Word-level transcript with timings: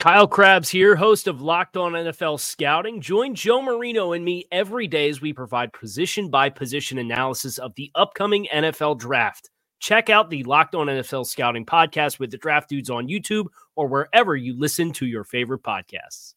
Kyle 0.00 0.26
Crabbs 0.26 0.68
here, 0.68 0.96
host 0.96 1.28
of 1.28 1.40
Locked 1.40 1.76
On 1.76 1.92
NFL 1.92 2.38
Scouting. 2.38 3.00
Join 3.00 3.34
Joe 3.34 3.62
Marino 3.62 4.12
and 4.12 4.24
me 4.24 4.44
every 4.52 4.86
day 4.86 5.08
as 5.08 5.20
we 5.20 5.32
provide 5.32 5.72
position 5.72 6.28
by 6.28 6.50
position 6.50 6.98
analysis 6.98 7.58
of 7.58 7.74
the 7.76 7.90
upcoming 7.94 8.46
NFL 8.52 8.98
draft. 8.98 9.48
Check 9.80 10.10
out 10.10 10.30
the 10.30 10.42
Locked 10.44 10.74
On 10.74 10.88
NFL 10.88 11.26
Scouting 11.26 11.64
podcast 11.64 12.18
with 12.18 12.30
the 12.30 12.36
draft 12.36 12.68
dudes 12.68 12.90
on 12.90 13.08
YouTube 13.08 13.46
or 13.76 13.86
wherever 13.86 14.36
you 14.36 14.58
listen 14.58 14.92
to 14.92 15.06
your 15.06 15.24
favorite 15.24 15.62
podcasts. 15.62 16.34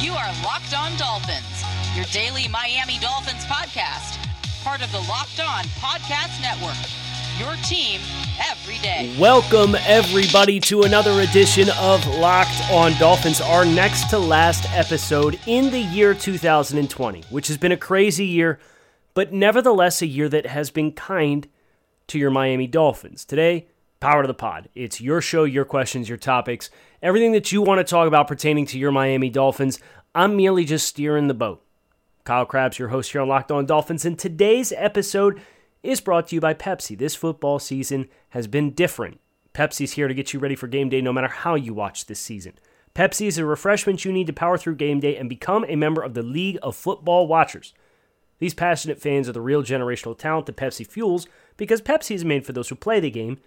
You 0.00 0.12
are 0.12 0.32
Locked 0.44 0.74
On 0.76 0.96
Dolphins, 0.98 1.64
your 1.96 2.04
daily 2.12 2.46
Miami 2.48 2.98
Dolphins 3.00 3.44
podcast, 3.46 4.18
part 4.62 4.82
of 4.84 4.92
the 4.92 5.00
Locked 5.00 5.40
On 5.40 5.64
Podcast 5.80 6.40
Network. 6.42 7.01
Your 7.38 7.54
team 7.64 8.00
every 8.50 8.76
day. 8.78 9.16
Welcome, 9.18 9.74
everybody, 9.86 10.60
to 10.60 10.82
another 10.82 11.22
edition 11.22 11.68
of 11.78 12.06
Locked 12.06 12.70
on 12.70 12.92
Dolphins, 12.98 13.40
our 13.40 13.64
next 13.64 14.10
to 14.10 14.18
last 14.18 14.70
episode 14.74 15.40
in 15.46 15.70
the 15.70 15.80
year 15.80 16.12
2020, 16.12 17.22
which 17.30 17.48
has 17.48 17.56
been 17.56 17.72
a 17.72 17.76
crazy 17.76 18.26
year, 18.26 18.60
but 19.14 19.32
nevertheless 19.32 20.02
a 20.02 20.06
year 20.06 20.28
that 20.28 20.44
has 20.46 20.70
been 20.70 20.92
kind 20.92 21.48
to 22.08 22.18
your 22.18 22.30
Miami 22.30 22.66
Dolphins. 22.66 23.24
Today, 23.24 23.66
Power 23.98 24.22
to 24.22 24.28
the 24.28 24.34
Pod. 24.34 24.68
It's 24.74 25.00
your 25.00 25.22
show, 25.22 25.44
your 25.44 25.64
questions, 25.64 26.10
your 26.10 26.18
topics, 26.18 26.68
everything 27.02 27.32
that 27.32 27.50
you 27.50 27.62
want 27.62 27.78
to 27.78 27.90
talk 27.90 28.06
about 28.06 28.28
pertaining 28.28 28.66
to 28.66 28.78
your 28.78 28.92
Miami 28.92 29.30
Dolphins. 29.30 29.78
I'm 30.14 30.36
merely 30.36 30.66
just 30.66 30.86
steering 30.86 31.28
the 31.28 31.34
boat. 31.34 31.64
Kyle 32.24 32.44
Crabbs, 32.44 32.78
your 32.78 32.88
host 32.88 33.12
here 33.12 33.22
on 33.22 33.28
Locked 33.28 33.50
On 33.50 33.64
Dolphins, 33.64 34.04
and 34.04 34.18
today's 34.18 34.72
episode 34.76 35.40
is 35.82 36.00
brought 36.00 36.28
to 36.28 36.34
you 36.34 36.40
by 36.40 36.54
Pepsi. 36.54 36.96
This 36.96 37.14
football 37.14 37.58
season 37.58 38.08
has 38.30 38.46
been 38.46 38.72
different. 38.72 39.20
Pepsi's 39.54 39.92
here 39.92 40.08
to 40.08 40.14
get 40.14 40.32
you 40.32 40.40
ready 40.40 40.54
for 40.54 40.66
game 40.66 40.88
day 40.88 41.00
no 41.00 41.12
matter 41.12 41.28
how 41.28 41.54
you 41.54 41.74
watch 41.74 42.06
this 42.06 42.20
season. 42.20 42.54
Pepsi 42.94 43.26
is 43.26 43.38
a 43.38 43.44
refreshment 43.44 44.04
you 44.04 44.12
need 44.12 44.26
to 44.26 44.32
power 44.32 44.58
through 44.58 44.76
game 44.76 45.00
day 45.00 45.16
and 45.16 45.28
become 45.28 45.64
a 45.68 45.76
member 45.76 46.02
of 46.02 46.14
the 46.14 46.22
League 46.22 46.58
of 46.62 46.76
Football 46.76 47.26
Watchers. 47.26 47.74
These 48.38 48.54
passionate 48.54 49.00
fans 49.00 49.28
are 49.28 49.32
the 49.32 49.40
real 49.40 49.62
generational 49.62 50.18
talent 50.18 50.46
that 50.46 50.56
Pepsi 50.56 50.86
fuels 50.86 51.26
because 51.56 51.80
Pepsi 51.80 52.14
is 52.14 52.24
made 52.24 52.44
for 52.44 52.52
those 52.52 52.68
who 52.68 52.74
play 52.74 53.00
the 53.00 53.10
game. 53.10 53.38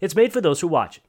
It's 0.00 0.16
made 0.16 0.32
for 0.32 0.40
those 0.40 0.60
who 0.60 0.68
watch 0.68 0.98
it. 0.98 1.04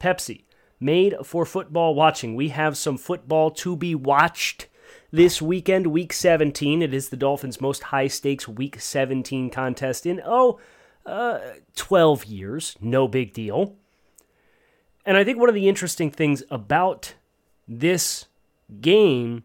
Pepsi, 0.00 0.44
made 0.80 1.14
for 1.24 1.44
football 1.44 1.94
watching. 1.94 2.34
We 2.34 2.48
have 2.48 2.76
some 2.76 2.96
football 2.96 3.50
to 3.52 3.76
be 3.76 3.94
watched 3.94 4.67
this 5.10 5.40
weekend, 5.40 5.88
week 5.88 6.12
17. 6.12 6.82
It 6.82 6.92
is 6.92 7.08
the 7.08 7.16
Dolphins' 7.16 7.60
most 7.60 7.84
high 7.84 8.08
stakes 8.08 8.46
week 8.46 8.80
17 8.80 9.50
contest 9.50 10.06
in, 10.06 10.20
oh, 10.24 10.58
uh, 11.06 11.38
12 11.76 12.26
years. 12.26 12.76
No 12.80 13.08
big 13.08 13.32
deal. 13.32 13.76
And 15.04 15.16
I 15.16 15.24
think 15.24 15.38
one 15.38 15.48
of 15.48 15.54
the 15.54 15.68
interesting 15.68 16.10
things 16.10 16.42
about 16.50 17.14
this 17.66 18.26
game 18.80 19.44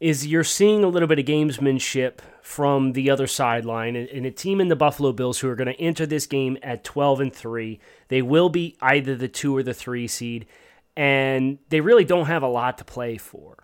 is 0.00 0.26
you're 0.26 0.42
seeing 0.42 0.82
a 0.82 0.88
little 0.88 1.06
bit 1.06 1.20
of 1.20 1.24
gamesmanship 1.24 2.18
from 2.42 2.92
the 2.92 3.08
other 3.08 3.28
sideline 3.28 3.94
and 3.94 4.26
a 4.26 4.32
team 4.32 4.60
in 4.60 4.66
the 4.66 4.74
Buffalo 4.74 5.12
Bills 5.12 5.38
who 5.38 5.48
are 5.48 5.54
going 5.54 5.72
to 5.72 5.80
enter 5.80 6.06
this 6.06 6.26
game 6.26 6.58
at 6.60 6.82
12 6.82 7.20
and 7.20 7.32
3. 7.32 7.78
They 8.08 8.20
will 8.20 8.48
be 8.48 8.76
either 8.80 9.14
the 9.14 9.28
2 9.28 9.56
or 9.56 9.62
the 9.62 9.72
3 9.72 10.08
seed 10.08 10.46
and 10.96 11.58
they 11.68 11.80
really 11.80 12.04
don't 12.04 12.26
have 12.26 12.42
a 12.42 12.48
lot 12.48 12.78
to 12.78 12.84
play 12.84 13.16
for 13.16 13.61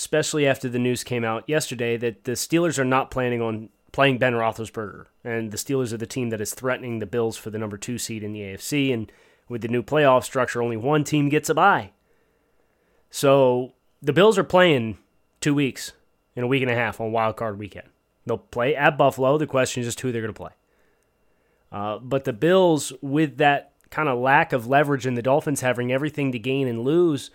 especially 0.00 0.46
after 0.46 0.66
the 0.66 0.78
news 0.78 1.04
came 1.04 1.24
out 1.24 1.46
yesterday 1.46 1.94
that 1.94 2.24
the 2.24 2.32
Steelers 2.32 2.78
are 2.78 2.86
not 2.86 3.10
planning 3.10 3.42
on 3.42 3.68
playing 3.92 4.16
Ben 4.16 4.32
Roethlisberger, 4.32 5.04
and 5.24 5.50
the 5.50 5.58
Steelers 5.58 5.92
are 5.92 5.98
the 5.98 6.06
team 6.06 6.30
that 6.30 6.40
is 6.40 6.54
threatening 6.54 7.00
the 7.00 7.06
Bills 7.06 7.36
for 7.36 7.50
the 7.50 7.58
number 7.58 7.76
two 7.76 7.98
seed 7.98 8.22
in 8.22 8.32
the 8.32 8.40
AFC. 8.40 8.94
And 8.94 9.12
with 9.46 9.60
the 9.60 9.68
new 9.68 9.82
playoff 9.82 10.24
structure, 10.24 10.62
only 10.62 10.78
one 10.78 11.04
team 11.04 11.28
gets 11.28 11.50
a 11.50 11.54
bye. 11.54 11.90
So 13.10 13.74
the 14.00 14.14
Bills 14.14 14.38
are 14.38 14.44
playing 14.44 14.96
two 15.42 15.52
weeks 15.52 15.92
in 16.34 16.44
a 16.44 16.46
week 16.46 16.62
and 16.62 16.70
a 16.70 16.74
half 16.74 16.98
on 16.98 17.12
Wild 17.12 17.36
Card 17.36 17.58
Weekend. 17.58 17.88
They'll 18.24 18.38
play 18.38 18.74
at 18.74 18.96
Buffalo. 18.96 19.36
The 19.36 19.46
question 19.46 19.82
is 19.82 19.86
just 19.88 20.00
who 20.00 20.12
they're 20.12 20.22
going 20.22 20.32
to 20.32 20.40
play. 20.40 20.52
Uh, 21.70 21.98
but 21.98 22.24
the 22.24 22.32
Bills, 22.32 22.94
with 23.02 23.36
that 23.36 23.72
kind 23.90 24.08
of 24.08 24.18
lack 24.18 24.54
of 24.54 24.66
leverage 24.66 25.04
and 25.04 25.18
the 25.18 25.22
Dolphins 25.22 25.60
having 25.60 25.92
everything 25.92 26.32
to 26.32 26.38
gain 26.38 26.68
and 26.68 26.84
lose, 26.84 27.30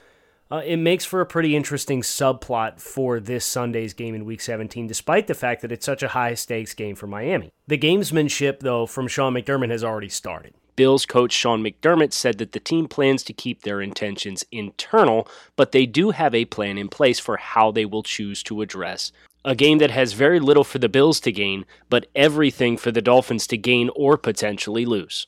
uh, 0.51 0.61
it 0.66 0.78
makes 0.78 1.06
for 1.06 1.22
a 1.22 1.25
pretty 1.25 1.56
interesting 1.56 2.01
subplot 2.01 2.79
for 2.79 3.19
this 3.19 3.45
Sunday's 3.45 3.94
game 3.94 4.16
in 4.16 4.25
Week 4.25 4.41
17, 4.41 4.88
despite 4.88 5.28
the 5.28 5.33
fact 5.33 5.61
that 5.61 5.72
it's 5.72 5.85
such 5.85 6.03
a 6.03 6.09
high 6.09 6.33
stakes 6.33 6.73
game 6.73 6.95
for 6.95 7.07
Miami. 7.07 7.51
The 7.67 7.78
gamesmanship, 7.78 8.59
though, 8.59 8.85
from 8.85 9.07
Sean 9.07 9.34
McDermott 9.34 9.72
has 9.72 9.84
already 9.84 10.09
started. 10.09 10.53
Bills 10.75 11.05
coach 11.05 11.31
Sean 11.31 11.63
McDermott 11.63 12.11
said 12.11 12.38
that 12.38 12.51
the 12.51 12.59
team 12.59 12.88
plans 12.88 13.23
to 13.23 13.34
keep 13.34 13.61
their 13.61 13.81
intentions 13.81 14.44
internal, 14.51 15.28
but 15.55 15.72
they 15.72 15.85
do 15.85 16.11
have 16.11 16.35
a 16.35 16.45
plan 16.45 16.78
in 16.78 16.89
place 16.89 17.17
for 17.17 17.38
how 17.38 17.72
they 17.72 17.85
will 17.85 18.03
choose 18.03 18.44
to 18.44 18.61
address 18.61 19.11
a 19.45 19.55
game 19.55 19.78
that 19.78 19.91
has 19.91 20.13
very 20.13 20.39
little 20.39 20.63
for 20.63 20.79
the 20.79 20.89
Bills 20.89 21.19
to 21.19 21.31
gain, 21.31 21.66
but 21.88 22.07
everything 22.16 22.75
for 22.75 22.91
the 22.91 23.01
Dolphins 23.01 23.45
to 23.47 23.57
gain 23.57 23.91
or 23.95 24.17
potentially 24.17 24.85
lose. 24.85 25.28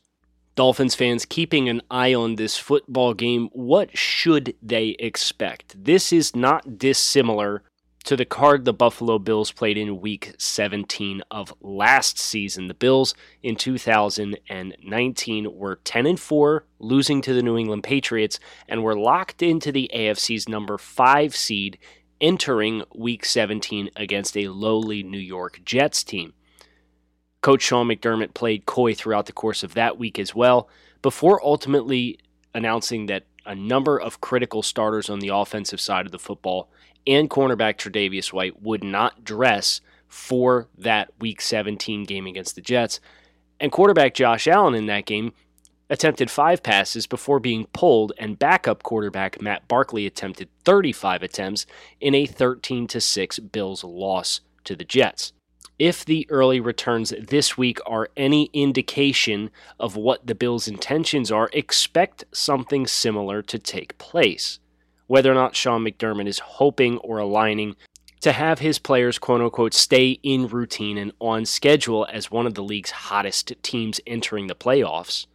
Dolphins 0.58 0.96
fans 0.96 1.24
keeping 1.24 1.70
an 1.70 1.82
eye 1.92 2.16
on 2.16 2.36
this 2.36 2.58
football 2.58 3.14
game, 3.14 3.50
what 3.54 3.96
should 3.96 4.56
they 4.60 4.96
expect? 4.98 5.86
This 5.86 6.12
is 6.12 6.36
not 6.36 6.80
dissimilar 6.80 7.62
to 8.06 8.16
the 8.16 8.26
card 8.26 8.66
the 8.66 8.74
Buffalo 8.74 9.20
Bills 9.20 9.52
played 9.52 9.78
in 9.78 10.02
week 10.02 10.34
17 10.40 11.22
of 11.30 11.54
last 11.62 12.18
season. 12.18 12.70
The 12.70 12.74
Bills 12.74 13.14
in 13.44 13.56
2019 13.56 15.56
were 15.56 15.80
10 15.84 16.08
and 16.08 16.20
4, 16.20 16.66
losing 16.80 17.22
to 17.22 17.36
the 17.36 17.44
New 17.44 17.56
England 17.56 17.84
Patriots, 17.84 18.40
and 18.68 18.82
were 18.82 18.98
locked 18.98 19.44
into 19.44 19.72
the 19.72 19.92
AFC's 19.94 20.50
number 20.50 20.80
5 20.80 21.36
seed 21.36 21.78
entering 22.20 22.82
week 22.96 23.26
17 23.26 23.92
against 23.96 24.36
a 24.36 24.48
lowly 24.48 25.04
New 25.04 25.20
York 25.20 25.62
Jets 25.64 26.04
team. 26.04 26.34
Coach 27.42 27.62
Sean 27.62 27.88
McDermott 27.88 28.34
played 28.34 28.66
coy 28.66 28.94
throughout 28.94 29.26
the 29.26 29.34
course 29.34 29.64
of 29.64 29.74
that 29.76 29.98
week 29.98 30.20
as 30.20 30.34
well, 30.34 30.70
before 31.02 31.44
ultimately 31.46 32.20
announcing 32.54 33.06
that 33.06 33.26
a 33.46 33.56
number 33.56 34.00
of 34.00 34.20
critical 34.20 34.62
starters 34.62 35.10
on 35.10 35.20
the 35.20 35.30
offensive 35.30 35.80
side 35.80 36.06
of 36.06 36.12
the 36.12 36.20
football 36.20 36.70
and 37.06 37.30
cornerback 37.30 37.78
Tre'Davious 37.78 38.34
White 38.34 38.62
would 38.62 38.84
not 38.84 39.24
dress 39.24 39.80
for 40.10 40.68
that 40.78 41.10
Week 41.20 41.42
17 41.42 42.04
game 42.04 42.28
against 42.28 42.56
the 42.56 42.62
Jets. 42.62 43.00
And 43.60 43.72
quarterback 43.72 44.14
Josh 44.14 44.48
Allen 44.48 44.76
in 44.76 44.88
that 44.88 45.06
game 45.06 45.34
attempted 45.90 46.30
five 46.30 46.62
passes 46.62 47.08
before 47.08 47.40
being 47.40 47.66
pulled, 47.68 48.12
and 48.18 48.38
backup 48.38 48.84
quarterback 48.84 49.42
Matt 49.42 49.68
Barkley 49.70 50.06
attempted 50.06 50.50
35 50.66 51.24
attempts 51.24 51.66
in 52.02 52.14
a 52.14 52.26
13 52.26 52.90
6 52.90 53.40
Bills 53.40 53.84
loss 53.86 54.42
to 54.66 54.76
the 54.76 54.84
Jets 54.84 55.32
if 55.80 56.04
the 56.04 56.26
early 56.30 56.60
returns 56.60 57.14
this 57.20 57.58
week 57.58 57.80
are 57.86 58.10
any 58.18 58.50
indication 58.54 59.52
of 59.80 59.96
what 59.96 60.26
the 60.26 60.36
Bills' 60.36 60.68
intentions 60.68 61.32
are, 61.32 61.50
expect 61.54 62.24
something 62.32 62.88
similar 62.88 63.42
to 63.44 63.60
take 63.60 63.98
place. 63.98 64.60
Whether 65.06 65.32
or 65.32 65.36
not 65.36 65.56
Sean 65.56 65.86
McDermott 65.86 66.28
is 66.28 66.40
hoping 66.40 66.98
or 67.00 67.20
aligning 67.20 67.76
to 68.22 68.32
have 68.32 68.60
his 68.60 68.80
players, 68.80 69.20
quote 69.20 69.42
unquote, 69.42 69.74
stay 69.74 70.20
in 70.24 70.48
routine 70.48 70.98
and 70.98 71.12
on 71.20 71.46
schedule 71.46 72.08
as 72.12 72.32
one 72.32 72.48
of 72.48 72.56
the 72.56 72.64
league's 72.64 72.92
hottest 72.92 73.54
teams 73.62 74.02
entering 74.08 74.48
the 74.48 74.56
playoffs, 74.56 75.28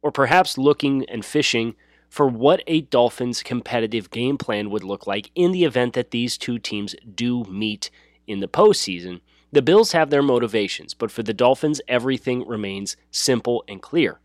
or 0.00 0.10
perhaps 0.10 0.56
looking 0.56 1.04
and 1.10 1.24
fishing 1.24 1.74
for 2.08 2.26
what 2.26 2.62
a 2.66 2.80
Dolphins 2.80 3.42
competitive 3.42 4.10
game 4.10 4.38
plan 4.38 4.70
would 4.70 4.82
look 4.82 5.06
like 5.06 5.30
in 5.34 5.52
the 5.52 5.64
event 5.64 5.92
that 5.92 6.10
these 6.10 6.38
two 6.38 6.58
teams 6.58 6.96
do 7.14 7.44
meet 7.44 7.90
in 8.26 8.40
the 8.40 8.48
postseason 8.48 9.20
the 9.52 9.62
Bills 9.62 9.92
have 9.92 10.10
their 10.10 10.22
motivations, 10.22 10.94
but 10.94 11.10
for 11.10 11.22
the 11.22 11.34
Dolphins, 11.34 11.80
everything 11.88 12.46
remains 12.46 12.96
simple 13.10 13.64
and 13.68 13.80
clear. 13.80 14.20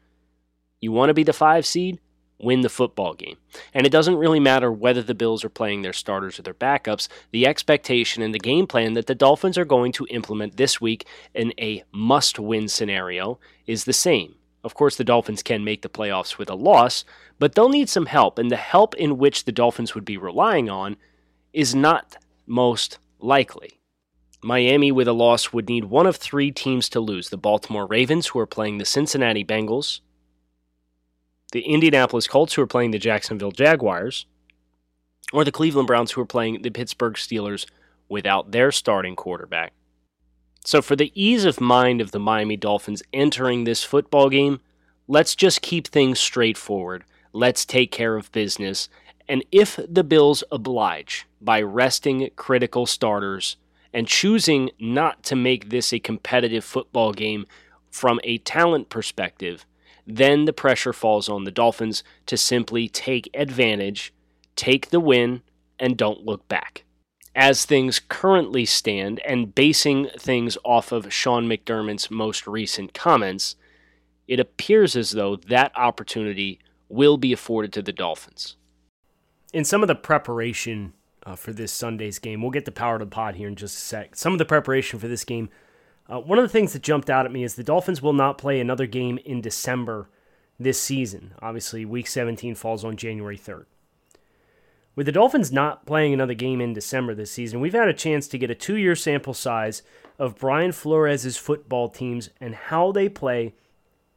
You 0.81 0.91
want 0.91 1.09
to 1.09 1.13
be 1.13 1.23
the 1.23 1.33
five 1.33 1.65
seed? 1.65 1.99
win 2.43 2.61
the 2.61 2.69
football 2.69 3.13
game. 3.13 3.37
And 3.73 3.85
it 3.85 3.91
doesn't 3.91 4.17
really 4.17 4.39
matter 4.39 4.71
whether 4.71 5.01
the 5.01 5.15
Bills 5.15 5.43
are 5.43 5.49
playing 5.49 5.81
their 5.81 5.93
starters 5.93 6.37
or 6.37 6.43
their 6.43 6.53
backups. 6.53 7.07
The 7.31 7.47
expectation 7.47 8.21
and 8.21 8.33
the 8.33 8.39
game 8.39 8.67
plan 8.67 8.93
that 8.93 9.07
the 9.07 9.15
Dolphins 9.15 9.57
are 9.57 9.65
going 9.65 9.91
to 9.93 10.07
implement 10.09 10.57
this 10.57 10.81
week 10.81 11.07
in 11.33 11.53
a 11.59 11.83
must 11.91 12.39
win 12.39 12.67
scenario 12.67 13.39
is 13.65 13.85
the 13.85 13.93
same. 13.93 14.35
Of 14.63 14.75
course, 14.75 14.95
the 14.95 15.03
Dolphins 15.03 15.43
can 15.43 15.63
make 15.63 15.81
the 15.81 15.89
playoffs 15.89 16.37
with 16.37 16.49
a 16.49 16.55
loss, 16.55 17.03
but 17.37 17.53
they'll 17.53 17.69
need 17.69 17.89
some 17.89 18.05
help, 18.05 18.39
and 18.39 18.49
the 18.49 18.55
help 18.55 18.95
in 18.95 19.17
which 19.17 19.43
the 19.43 19.51
Dolphins 19.51 19.93
would 19.93 20.05
be 20.05 20.17
relying 20.17 20.69
on 20.69 20.95
is 21.51 21.75
not 21.75 22.17
most 22.47 22.97
likely. 23.19 23.79
Miami, 24.43 24.91
with 24.91 25.07
a 25.07 25.13
loss, 25.13 25.53
would 25.53 25.69
need 25.69 25.85
one 25.85 26.05
of 26.05 26.17
three 26.17 26.51
teams 26.51 26.89
to 26.89 26.99
lose 26.99 27.29
the 27.29 27.37
Baltimore 27.37 27.85
Ravens, 27.85 28.27
who 28.27 28.39
are 28.39 28.45
playing 28.45 28.77
the 28.77 28.85
Cincinnati 28.85 29.43
Bengals, 29.43 30.01
the 31.51 31.61
Indianapolis 31.61 32.27
Colts, 32.27 32.53
who 32.53 32.61
are 32.61 32.67
playing 32.67 32.91
the 32.91 32.99
Jacksonville 32.99 33.51
Jaguars, 33.51 34.25
or 35.31 35.43
the 35.43 35.51
Cleveland 35.51 35.87
Browns, 35.87 36.11
who 36.11 36.21
are 36.21 36.25
playing 36.25 36.61
the 36.61 36.69
Pittsburgh 36.69 37.13
Steelers 37.13 37.65
without 38.09 38.51
their 38.51 38.71
starting 38.71 39.15
quarterback. 39.15 39.73
So, 40.65 40.81
for 40.81 40.95
the 40.95 41.11
ease 41.15 41.45
of 41.45 41.59
mind 41.59 42.01
of 42.01 42.11
the 42.11 42.19
Miami 42.19 42.57
Dolphins 42.57 43.03
entering 43.11 43.63
this 43.63 43.83
football 43.83 44.29
game, 44.29 44.61
let's 45.07 45.35
just 45.35 45.61
keep 45.61 45.87
things 45.87 46.19
straightforward. 46.19 47.03
Let's 47.33 47.65
take 47.65 47.91
care 47.91 48.15
of 48.15 48.31
business. 48.31 48.89
And 49.27 49.43
if 49.51 49.79
the 49.87 50.03
Bills 50.03 50.43
oblige 50.51 51.25
by 51.41 51.61
resting 51.61 52.29
critical 52.35 52.85
starters 52.85 53.57
and 53.93 54.07
choosing 54.07 54.71
not 54.79 55.23
to 55.23 55.35
make 55.35 55.69
this 55.69 55.93
a 55.93 55.99
competitive 55.99 56.63
football 56.63 57.13
game 57.13 57.45
from 57.91 58.19
a 58.23 58.39
talent 58.39 58.89
perspective, 58.89 59.65
then 60.05 60.45
the 60.45 60.53
pressure 60.53 60.93
falls 60.93 61.29
on 61.29 61.43
the 61.43 61.51
Dolphins 61.51 62.03
to 62.25 62.35
simply 62.35 62.89
take 62.89 63.29
advantage, 63.33 64.13
take 64.55 64.89
the 64.89 64.99
win, 64.99 65.41
and 65.79 65.97
don't 65.97 66.25
look 66.25 66.47
back 66.47 66.83
as 67.35 67.65
things 67.65 67.99
currently 67.99 68.65
stand 68.65 69.19
and 69.21 69.55
basing 69.55 70.09
things 70.17 70.57
off 70.63 70.91
of 70.91 71.11
Sean 71.11 71.47
McDermott's 71.47 72.11
most 72.11 72.45
recent 72.45 72.93
comments, 72.93 73.55
it 74.27 74.39
appears 74.39 74.95
as 74.95 75.11
though 75.11 75.35
that 75.35 75.71
opportunity 75.75 76.59
will 76.89 77.17
be 77.17 77.33
afforded 77.33 77.73
to 77.73 77.81
the 77.81 77.91
Dolphins. 77.91 78.55
In 79.51 79.63
some 79.63 79.81
of 79.81 79.87
the 79.87 79.95
preparation 79.95 80.93
uh, 81.25 81.35
for 81.35 81.53
this 81.53 81.71
Sunday's 81.71 82.19
game, 82.19 82.41
we'll 82.41 82.51
get 82.51 82.65
the 82.65 82.71
power 82.71 82.99
to 82.99 83.05
the 83.05 83.11
pod 83.11 83.35
here 83.35 83.47
in 83.47 83.55
just 83.55 83.77
a 83.77 83.79
sec. 83.79 84.15
Some 84.15 84.33
of 84.33 84.39
the 84.39 84.45
preparation 84.45 84.99
for 84.99 85.07
this 85.07 85.23
game, 85.23 85.49
uh, 86.09 86.19
one 86.19 86.37
of 86.37 86.43
the 86.43 86.49
things 86.49 86.73
that 86.73 86.83
jumped 86.83 87.09
out 87.09 87.25
at 87.25 87.31
me 87.31 87.43
is 87.43 87.55
the 87.55 87.63
Dolphins 87.63 88.01
will 88.01 88.13
not 88.13 88.37
play 88.37 88.59
another 88.59 88.85
game 88.85 89.17
in 89.19 89.41
December 89.41 90.09
this 90.59 90.79
season. 90.79 91.33
Obviously, 91.41 91.85
week 91.85 92.07
17 92.07 92.55
falls 92.55 92.83
on 92.83 92.97
January 92.97 93.37
3rd. 93.37 93.65
With 94.95 95.07
the 95.07 95.11
Dolphins 95.11 95.51
not 95.51 95.87
playing 95.87 96.13
another 96.13 96.35
game 96.35 96.61
in 96.61 96.73
December 96.73 97.15
this 97.15 97.31
season, 97.31 97.59
we've 97.59 97.73
had 97.73 97.87
a 97.87 97.93
chance 97.93 98.27
to 98.27 98.37
get 98.37 98.51
a 98.51 98.55
two 98.55 98.77
year 98.77 98.95
sample 98.95 99.33
size 99.33 99.81
of 100.19 100.37
Brian 100.37 100.71
Flores' 100.71 101.35
football 101.35 101.89
teams 101.89 102.29
and 102.39 102.53
how 102.53 102.91
they 102.91 103.09
play 103.09 103.55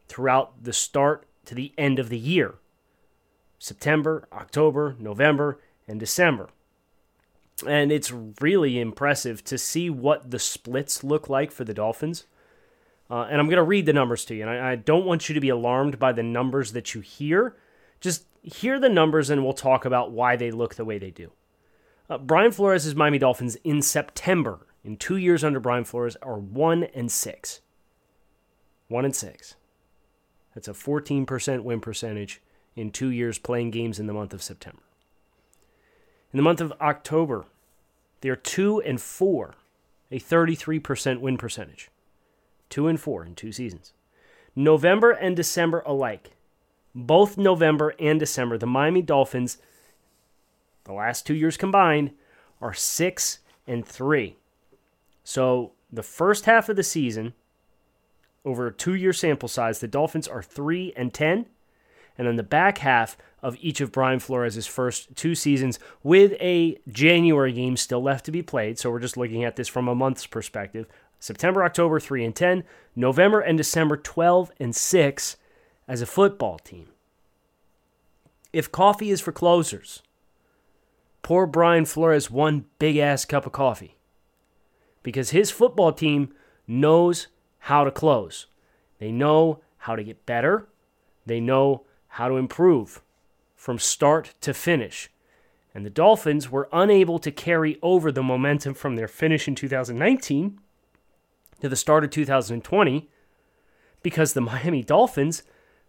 throughout 0.06 0.62
the 0.62 0.74
start 0.74 1.26
to 1.46 1.54
the 1.54 1.72
end 1.78 1.98
of 1.98 2.10
the 2.10 2.18
year 2.18 2.56
September, 3.58 4.28
October, 4.32 4.94
November, 4.98 5.58
and 5.88 5.98
December. 5.98 6.48
And 7.64 7.90
it's 7.90 8.12
really 8.40 8.78
impressive 8.78 9.42
to 9.44 9.56
see 9.56 9.88
what 9.88 10.30
the 10.30 10.38
splits 10.38 11.02
look 11.02 11.28
like 11.28 11.50
for 11.50 11.64
the 11.64 11.72
Dolphins. 11.72 12.26
Uh, 13.08 13.22
and 13.22 13.40
I'm 13.40 13.46
going 13.46 13.56
to 13.56 13.62
read 13.62 13.86
the 13.86 13.92
numbers 13.92 14.24
to 14.26 14.34
you. 14.34 14.42
And 14.42 14.50
I, 14.50 14.72
I 14.72 14.76
don't 14.76 15.06
want 15.06 15.28
you 15.28 15.34
to 15.34 15.40
be 15.40 15.48
alarmed 15.48 15.98
by 15.98 16.12
the 16.12 16.22
numbers 16.22 16.72
that 16.72 16.94
you 16.94 17.00
hear. 17.00 17.56
Just 18.00 18.24
hear 18.42 18.78
the 18.78 18.88
numbers 18.88 19.30
and 19.30 19.42
we'll 19.42 19.52
talk 19.52 19.84
about 19.84 20.12
why 20.12 20.36
they 20.36 20.50
look 20.50 20.74
the 20.74 20.84
way 20.84 20.98
they 20.98 21.10
do. 21.10 21.32
Uh, 22.10 22.18
Brian 22.18 22.52
Flores' 22.52 22.94
Miami 22.94 23.18
Dolphins 23.18 23.56
in 23.64 23.82
September, 23.82 24.66
in 24.84 24.96
two 24.96 25.16
years 25.16 25.42
under 25.42 25.58
Brian 25.58 25.84
Flores, 25.84 26.16
are 26.22 26.38
1 26.38 26.84
and 26.84 27.10
6. 27.10 27.60
1 28.88 29.04
and 29.04 29.16
6. 29.16 29.54
That's 30.54 30.68
a 30.68 30.72
14% 30.72 31.62
win 31.62 31.80
percentage 31.80 32.40
in 32.76 32.90
two 32.90 33.10
years 33.10 33.38
playing 33.38 33.72
games 33.72 33.98
in 33.98 34.06
the 34.06 34.12
month 34.12 34.32
of 34.32 34.42
September. 34.42 34.82
In 36.32 36.36
the 36.36 36.42
month 36.42 36.60
of 36.60 36.72
October, 36.80 37.44
they 38.20 38.28
are 38.28 38.36
2 38.36 38.80
and 38.82 39.00
4, 39.00 39.54
a 40.10 40.18
33% 40.18 41.20
win 41.20 41.38
percentage. 41.38 41.90
2 42.70 42.88
and 42.88 43.00
4 43.00 43.24
in 43.24 43.34
two 43.34 43.52
seasons. 43.52 43.92
November 44.54 45.10
and 45.10 45.36
December 45.36 45.82
alike, 45.86 46.30
both 46.94 47.36
November 47.36 47.94
and 48.00 48.18
December, 48.18 48.56
the 48.56 48.66
Miami 48.66 49.02
Dolphins, 49.02 49.58
the 50.84 50.94
last 50.94 51.26
two 51.26 51.34
years 51.34 51.56
combined, 51.56 52.12
are 52.60 52.72
six 52.72 53.40
and 53.66 53.86
three. 53.86 54.36
So 55.22 55.72
the 55.92 56.02
first 56.02 56.46
half 56.46 56.68
of 56.68 56.76
the 56.76 56.82
season, 56.82 57.34
over 58.44 58.68
a 58.68 58.72
two-year 58.72 59.12
sample 59.12 59.48
size, 59.48 59.80
the 59.80 59.88
Dolphins 59.88 60.26
are 60.26 60.42
three 60.42 60.92
and 60.96 61.12
ten, 61.12 61.46
and 62.18 62.26
then 62.26 62.36
the 62.36 62.42
back 62.42 62.78
half 62.78 63.16
of 63.42 63.56
each 63.60 63.80
of 63.80 63.92
Brian 63.92 64.18
Flores' 64.18 64.66
first 64.66 65.14
two 65.14 65.34
seasons, 65.34 65.78
with 66.02 66.32
a 66.40 66.78
January 66.88 67.52
game 67.52 67.76
still 67.76 68.02
left 68.02 68.24
to 68.24 68.32
be 68.32 68.42
played. 68.42 68.78
So 68.78 68.90
we're 68.90 69.00
just 69.00 69.16
looking 69.16 69.44
at 69.44 69.56
this 69.56 69.68
from 69.68 69.88
a 69.88 69.94
month's 69.94 70.26
perspective. 70.26 70.86
September, 71.18 71.64
October, 71.64 72.00
three 72.00 72.24
and 72.24 72.34
ten, 72.34 72.64
November 72.94 73.40
and 73.40 73.56
December, 73.56 73.96
twelve 73.96 74.50
and 74.58 74.74
six 74.74 75.36
as 75.86 76.02
a 76.02 76.06
football 76.06 76.58
team. 76.58 76.88
If 78.52 78.72
coffee 78.72 79.10
is 79.10 79.20
for 79.20 79.32
closers, 79.32 80.02
poor 81.22 81.46
Brian 81.46 81.84
Flores 81.84 82.30
one 82.30 82.64
big 82.78 82.96
ass 82.96 83.24
cup 83.24 83.46
of 83.46 83.52
coffee. 83.52 83.96
Because 85.02 85.30
his 85.30 85.50
football 85.50 85.92
team 85.92 86.32
knows 86.66 87.28
how 87.60 87.84
to 87.84 87.90
close. 87.90 88.46
They 88.98 89.12
know 89.12 89.60
how 89.78 89.94
to 89.94 90.02
get 90.02 90.26
better. 90.26 90.68
They 91.24 91.40
know 91.40 91.82
how 92.16 92.28
to 92.28 92.36
improve 92.36 93.02
from 93.54 93.78
start 93.78 94.32
to 94.40 94.54
finish. 94.54 95.10
And 95.74 95.84
the 95.84 95.90
Dolphins 95.90 96.50
were 96.50 96.66
unable 96.72 97.18
to 97.18 97.30
carry 97.30 97.78
over 97.82 98.10
the 98.10 98.22
momentum 98.22 98.72
from 98.72 98.96
their 98.96 99.06
finish 99.06 99.46
in 99.46 99.54
2019 99.54 100.58
to 101.60 101.68
the 101.68 101.76
start 101.76 102.04
of 102.04 102.10
2020 102.10 103.10
because 104.02 104.32
the 104.32 104.40
Miami 104.52 104.82
Dolphins 104.82 105.42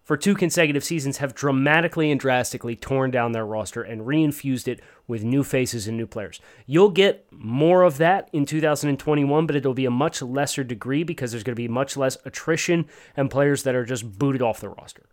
for 0.03 0.17
two 0.17 0.35
consecutive 0.35 0.83
seasons 0.83 1.19
have 1.19 1.33
dramatically 1.33 2.11
and 2.11 2.19
drastically 2.19 2.75
torn 2.75 3.09
down 3.09 3.31
their 3.31 3.45
roster 3.45 3.81
and 3.81 4.01
reinfused 4.01 4.67
it 4.67 4.81
with 5.07 5.23
new 5.23 5.45
faces 5.45 5.87
and 5.87 5.95
new 5.95 6.07
players. 6.07 6.41
You'll 6.65 6.89
get 6.89 7.25
more 7.31 7.83
of 7.83 7.99
that 7.99 8.29
in 8.33 8.45
2021, 8.45 9.47
but 9.47 9.55
it'll 9.55 9.73
be 9.73 9.85
a 9.85 9.91
much 9.91 10.21
lesser 10.21 10.65
degree 10.65 11.03
because 11.03 11.31
there's 11.31 11.43
going 11.43 11.55
to 11.55 11.61
be 11.61 11.69
much 11.69 11.95
less 11.95 12.17
attrition 12.25 12.85
and 13.15 13.31
players 13.31 13.63
that 13.63 13.75
are 13.75 13.85
just 13.85 14.19
booted 14.19 14.41
off 14.41 14.59
the 14.59 14.67
roster. 14.67 15.05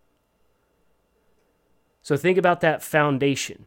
So 2.04 2.18
think 2.18 2.37
about 2.37 2.61
that 2.61 2.82
foundation. 2.82 3.64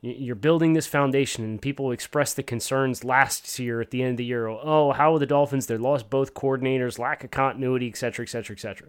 You're 0.00 0.34
building 0.34 0.72
this 0.72 0.88
foundation, 0.88 1.44
and 1.44 1.62
people 1.62 1.92
expressed 1.92 2.34
the 2.34 2.42
concerns 2.42 3.04
last 3.04 3.58
year 3.60 3.80
at 3.80 3.92
the 3.92 4.02
end 4.02 4.12
of 4.12 4.16
the 4.16 4.24
year. 4.24 4.48
Oh, 4.48 4.90
how 4.90 5.14
are 5.14 5.18
the 5.20 5.24
Dolphins? 5.24 5.66
They 5.66 5.76
lost 5.76 6.10
both 6.10 6.34
coordinators, 6.34 6.98
lack 6.98 7.22
of 7.22 7.30
continuity, 7.30 7.88
etc., 7.88 8.24
etc., 8.24 8.54
etc. 8.56 8.88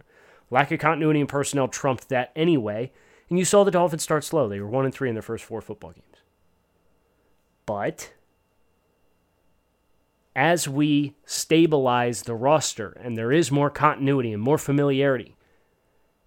Lack 0.50 0.72
of 0.72 0.80
continuity 0.80 1.20
and 1.20 1.28
personnel 1.28 1.68
trumped 1.68 2.08
that 2.08 2.32
anyway, 2.34 2.90
and 3.30 3.38
you 3.38 3.44
saw 3.44 3.62
the 3.62 3.70
Dolphins 3.70 4.02
start 4.02 4.24
slow. 4.24 4.48
They 4.48 4.58
were 4.58 4.66
1 4.66 4.86
and 4.86 4.94
3 4.94 5.10
in 5.10 5.14
their 5.14 5.22
first 5.22 5.44
four 5.44 5.60
football 5.60 5.92
games. 5.92 6.04
But 7.66 8.12
as 10.34 10.68
we 10.68 11.14
stabilize 11.24 12.22
the 12.22 12.34
roster 12.34 12.96
and 13.00 13.16
there 13.16 13.30
is 13.30 13.52
more 13.52 13.70
continuity 13.70 14.32
and 14.32 14.42
more 14.42 14.58
familiarity, 14.58 15.36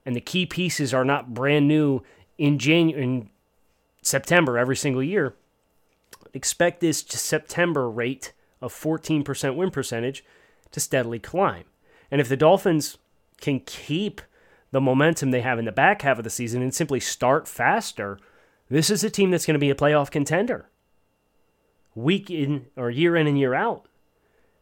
and 0.06 0.16
the 0.16 0.22
key 0.22 0.46
pieces 0.46 0.94
are 0.94 1.06
not 1.06 1.34
brand 1.34 1.68
new 1.68 2.01
in 2.42 2.58
January 2.58 3.04
in 3.04 3.30
September 4.02 4.58
every 4.58 4.76
single 4.76 5.04
year, 5.04 5.36
expect 6.34 6.80
this 6.80 7.02
September 7.02 7.88
rate 7.88 8.34
of 8.60 8.74
14% 8.74 9.56
win 9.56 9.70
percentage 9.70 10.26
to 10.72 10.80
steadily 10.80 11.20
climb. 11.20 11.66
And 12.10 12.20
if 12.20 12.28
the 12.28 12.36
Dolphins 12.36 12.98
can 13.42 13.60
keep 13.60 14.22
the 14.72 14.82
momentum 14.82 15.30
they 15.30 15.42
have 15.42 15.60
in 15.60 15.66
the 15.66 15.72
back 15.72 16.02
half 16.02 16.18
of 16.18 16.24
the 16.24 16.32
season 16.32 16.64
and 16.64 16.74
simply 16.74 17.00
start 17.00 17.48
faster, 17.48 18.18
this 18.70 18.90
is 18.90 19.04
a 19.04 19.12
team 19.12 19.30
that's 19.30 19.46
going 19.46 19.54
to 19.54 19.60
be 19.60 19.70
a 19.70 19.76
playoff 19.76 20.10
contender 20.10 20.68
week 21.94 22.32
in 22.32 22.66
or 22.76 22.90
year 22.90 23.16
in 23.16 23.28
and 23.28 23.38
year 23.38 23.54
out. 23.54 23.86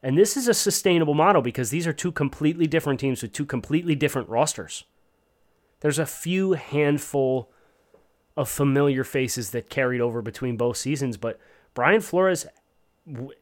And 0.03 0.17
this 0.17 0.35
is 0.35 0.49
a 0.49 0.53
sustainable 0.53 1.13
model 1.13 1.41
because 1.41 1.69
these 1.69 1.87
are 1.87 1.93
two 1.93 2.11
completely 2.11 2.67
different 2.67 2.99
teams 2.99 3.21
with 3.21 3.31
two 3.31 3.45
completely 3.45 3.95
different 3.95 4.27
rosters. 4.27 4.83
There's 5.79 5.99
a 5.99 6.05
few 6.05 6.53
handful 6.53 7.51
of 8.37 8.49
familiar 8.49 9.03
faces 9.03 9.51
that 9.51 9.69
carried 9.69 10.01
over 10.01 10.21
between 10.21 10.57
both 10.57 10.77
seasons, 10.77 11.17
but 11.17 11.39
Brian 11.73 12.01
Flores, 12.01 12.45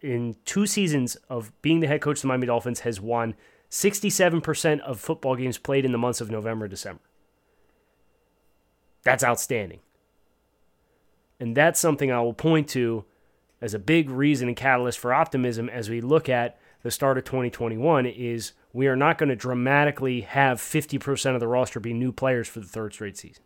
in 0.02 0.36
two 0.46 0.66
seasons 0.66 1.16
of 1.30 1.52
being 1.62 1.80
the 1.80 1.88
head 1.88 2.02
coach 2.02 2.18
of 2.18 2.22
the 2.24 2.28
Miami 2.30 2.48
Dolphins, 2.48 2.82
has 2.82 3.02
won 3.02 3.36
67% 3.70 4.80
of 4.82 5.00
football 5.00 5.36
games 5.36 5.58
played 5.58 5.86
in 5.86 5.92
the 5.92 5.98
months 5.98 6.22
of 6.22 6.32
November 6.32 6.68
December. 6.68 7.02
That's 9.04 9.24
outstanding. 9.24 9.80
And 11.40 11.56
that's 11.56 11.80
something 11.80 12.12
I 12.12 12.22
will 12.22 12.34
point 12.34 12.68
to 12.70 13.06
as 13.62 13.74
a 13.74 13.80
big 13.80 14.10
reason 14.10 14.48
and 14.48 14.58
catalyst 14.58 15.00
for 15.00 15.14
optimism 15.14 15.70
as 15.70 15.90
we 15.90 16.02
look 16.02 16.30
at 16.30 16.60
the 16.84 16.92
start 16.92 17.18
of 17.18 17.26
2021 17.26 18.06
is 18.06 18.54
we 18.72 18.88
are 18.88 18.96
not 18.96 19.18
going 19.18 19.30
to 19.30 19.36
dramatically 19.36 20.22
have 20.22 20.60
50% 20.60 21.34
of 21.34 21.40
the 21.40 21.48
roster 21.48 21.80
be 21.80 21.94
new 21.94 22.12
players 22.12 22.48
for 22.48 22.60
the 22.60 22.68
third 22.68 22.94
straight 22.94 23.18
season. 23.18 23.44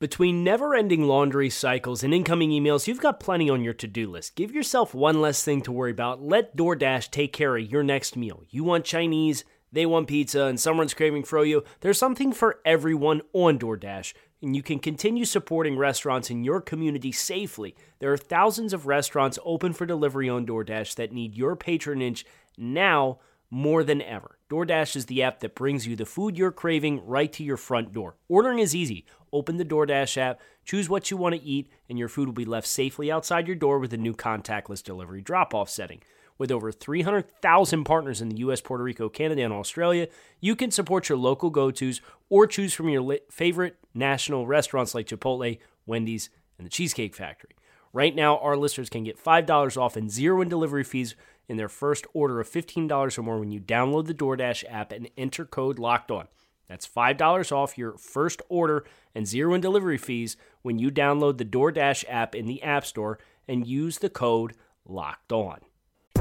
Between 0.00 0.42
never 0.42 0.74
ending 0.74 1.06
laundry 1.06 1.50
cycles 1.50 2.02
and 2.02 2.14
incoming 2.14 2.48
emails, 2.48 2.86
you've 2.86 3.02
got 3.02 3.20
plenty 3.20 3.50
on 3.50 3.62
your 3.62 3.74
to 3.74 3.86
do 3.86 4.08
list. 4.08 4.34
Give 4.34 4.50
yourself 4.50 4.94
one 4.94 5.20
less 5.20 5.44
thing 5.44 5.60
to 5.60 5.72
worry 5.72 5.90
about. 5.90 6.22
Let 6.22 6.56
DoorDash 6.56 7.10
take 7.10 7.34
care 7.34 7.54
of 7.54 7.70
your 7.70 7.82
next 7.82 8.16
meal. 8.16 8.42
You 8.48 8.64
want 8.64 8.86
Chinese, 8.86 9.44
they 9.70 9.84
want 9.84 10.08
pizza, 10.08 10.44
and 10.44 10.58
someone's 10.58 10.94
craving 10.94 11.24
froyo. 11.24 11.66
There's 11.80 11.98
something 11.98 12.32
for 12.32 12.60
everyone 12.64 13.20
on 13.34 13.58
DoorDash 13.58 14.14
and 14.40 14.56
you 14.56 14.62
can 14.62 14.78
continue 14.78 15.26
supporting 15.26 15.76
restaurants 15.76 16.30
in 16.30 16.44
your 16.44 16.62
community 16.62 17.12
safely. 17.12 17.76
There 17.98 18.10
are 18.10 18.16
thousands 18.16 18.72
of 18.72 18.86
restaurants 18.86 19.38
open 19.44 19.74
for 19.74 19.84
delivery 19.84 20.30
on 20.30 20.46
DoorDash 20.46 20.94
that 20.94 21.12
need 21.12 21.34
your 21.34 21.56
patronage 21.56 22.24
now 22.56 23.18
more 23.50 23.82
than 23.82 24.00
ever. 24.00 24.38
DoorDash 24.48 24.96
is 24.96 25.06
the 25.06 25.22
app 25.22 25.40
that 25.40 25.54
brings 25.54 25.86
you 25.86 25.96
the 25.96 26.06
food 26.06 26.38
you're 26.38 26.52
craving 26.52 27.04
right 27.04 27.32
to 27.32 27.44
your 27.44 27.56
front 27.56 27.92
door. 27.92 28.16
Ordering 28.28 28.60
is 28.60 28.74
easy. 28.74 29.04
Open 29.32 29.56
the 29.56 29.64
DoorDash 29.64 30.16
app, 30.16 30.40
choose 30.64 30.88
what 30.88 31.10
you 31.10 31.16
want 31.16 31.34
to 31.34 31.42
eat, 31.42 31.70
and 31.88 31.98
your 31.98 32.08
food 32.08 32.26
will 32.26 32.34
be 32.34 32.44
left 32.44 32.66
safely 32.66 33.10
outside 33.10 33.46
your 33.46 33.56
door 33.56 33.78
with 33.78 33.92
a 33.92 33.96
new 33.96 34.14
contactless 34.14 34.82
delivery 34.82 35.20
drop 35.20 35.54
off 35.54 35.70
setting. 35.70 36.02
With 36.38 36.50
over 36.50 36.72
300,000 36.72 37.84
partners 37.84 38.20
in 38.22 38.30
the 38.30 38.38
US, 38.38 38.60
Puerto 38.62 38.82
Rico, 38.82 39.08
Canada, 39.08 39.42
and 39.42 39.52
Australia, 39.52 40.08
you 40.40 40.56
can 40.56 40.70
support 40.70 41.08
your 41.08 41.18
local 41.18 41.50
go 41.50 41.70
tos 41.70 42.00
or 42.28 42.46
choose 42.46 42.72
from 42.72 42.88
your 42.88 43.18
favorite 43.30 43.76
national 43.94 44.46
restaurants 44.46 44.94
like 44.94 45.06
Chipotle, 45.06 45.58
Wendy's, 45.84 46.30
and 46.56 46.66
the 46.66 46.70
Cheesecake 46.70 47.14
Factory. 47.14 47.50
Right 47.92 48.14
now, 48.14 48.38
our 48.38 48.56
listeners 48.56 48.88
can 48.88 49.04
get 49.04 49.22
$5 49.22 49.76
off 49.76 49.96
and 49.96 50.10
zero 50.10 50.40
in 50.40 50.48
delivery 50.48 50.84
fees 50.84 51.14
in 51.48 51.56
their 51.56 51.68
first 51.68 52.06
order 52.14 52.40
of 52.40 52.48
$15 52.48 53.18
or 53.18 53.22
more 53.22 53.38
when 53.38 53.50
you 53.50 53.60
download 53.60 54.06
the 54.06 54.14
DoorDash 54.14 54.64
app 54.70 54.92
and 54.92 55.10
enter 55.18 55.44
code 55.44 55.78
LOCKED 55.78 56.10
ON. 56.12 56.28
That's 56.70 56.86
$5 56.86 57.50
off 57.50 57.76
your 57.76 57.98
first 57.98 58.40
order 58.48 58.84
and 59.12 59.26
zero 59.26 59.54
in 59.54 59.60
delivery 59.60 59.98
fees 59.98 60.36
when 60.62 60.78
you 60.78 60.88
download 60.88 61.36
the 61.36 61.44
DoorDash 61.44 62.04
app 62.08 62.36
in 62.36 62.46
the 62.46 62.62
App 62.62 62.86
Store 62.86 63.18
and 63.48 63.66
use 63.66 63.98
the 63.98 64.08
code 64.08 64.54
LOCKED 64.86 65.32
ON. 65.32 65.60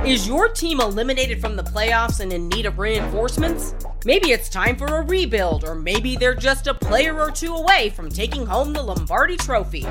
Is 0.04 0.28
your 0.28 0.50
team 0.50 0.82
eliminated 0.82 1.40
from 1.40 1.56
the 1.56 1.62
playoffs 1.62 2.20
and 2.20 2.34
in 2.34 2.50
need 2.50 2.66
of 2.66 2.80
reinforcements? 2.80 3.76
Maybe 4.06 4.32
it's 4.32 4.50
time 4.50 4.76
for 4.76 4.88
a 4.88 5.04
rebuild, 5.04 5.66
or 5.66 5.76
maybe 5.76 6.16
they're 6.16 6.34
just 6.34 6.66
a 6.66 6.74
player 6.74 7.20
or 7.20 7.30
two 7.30 7.54
away 7.54 7.92
from 7.92 8.10
taking 8.10 8.46
home 8.46 8.74
the 8.74 8.82
Lombardi 8.82 9.38
Trophy. 9.38 9.86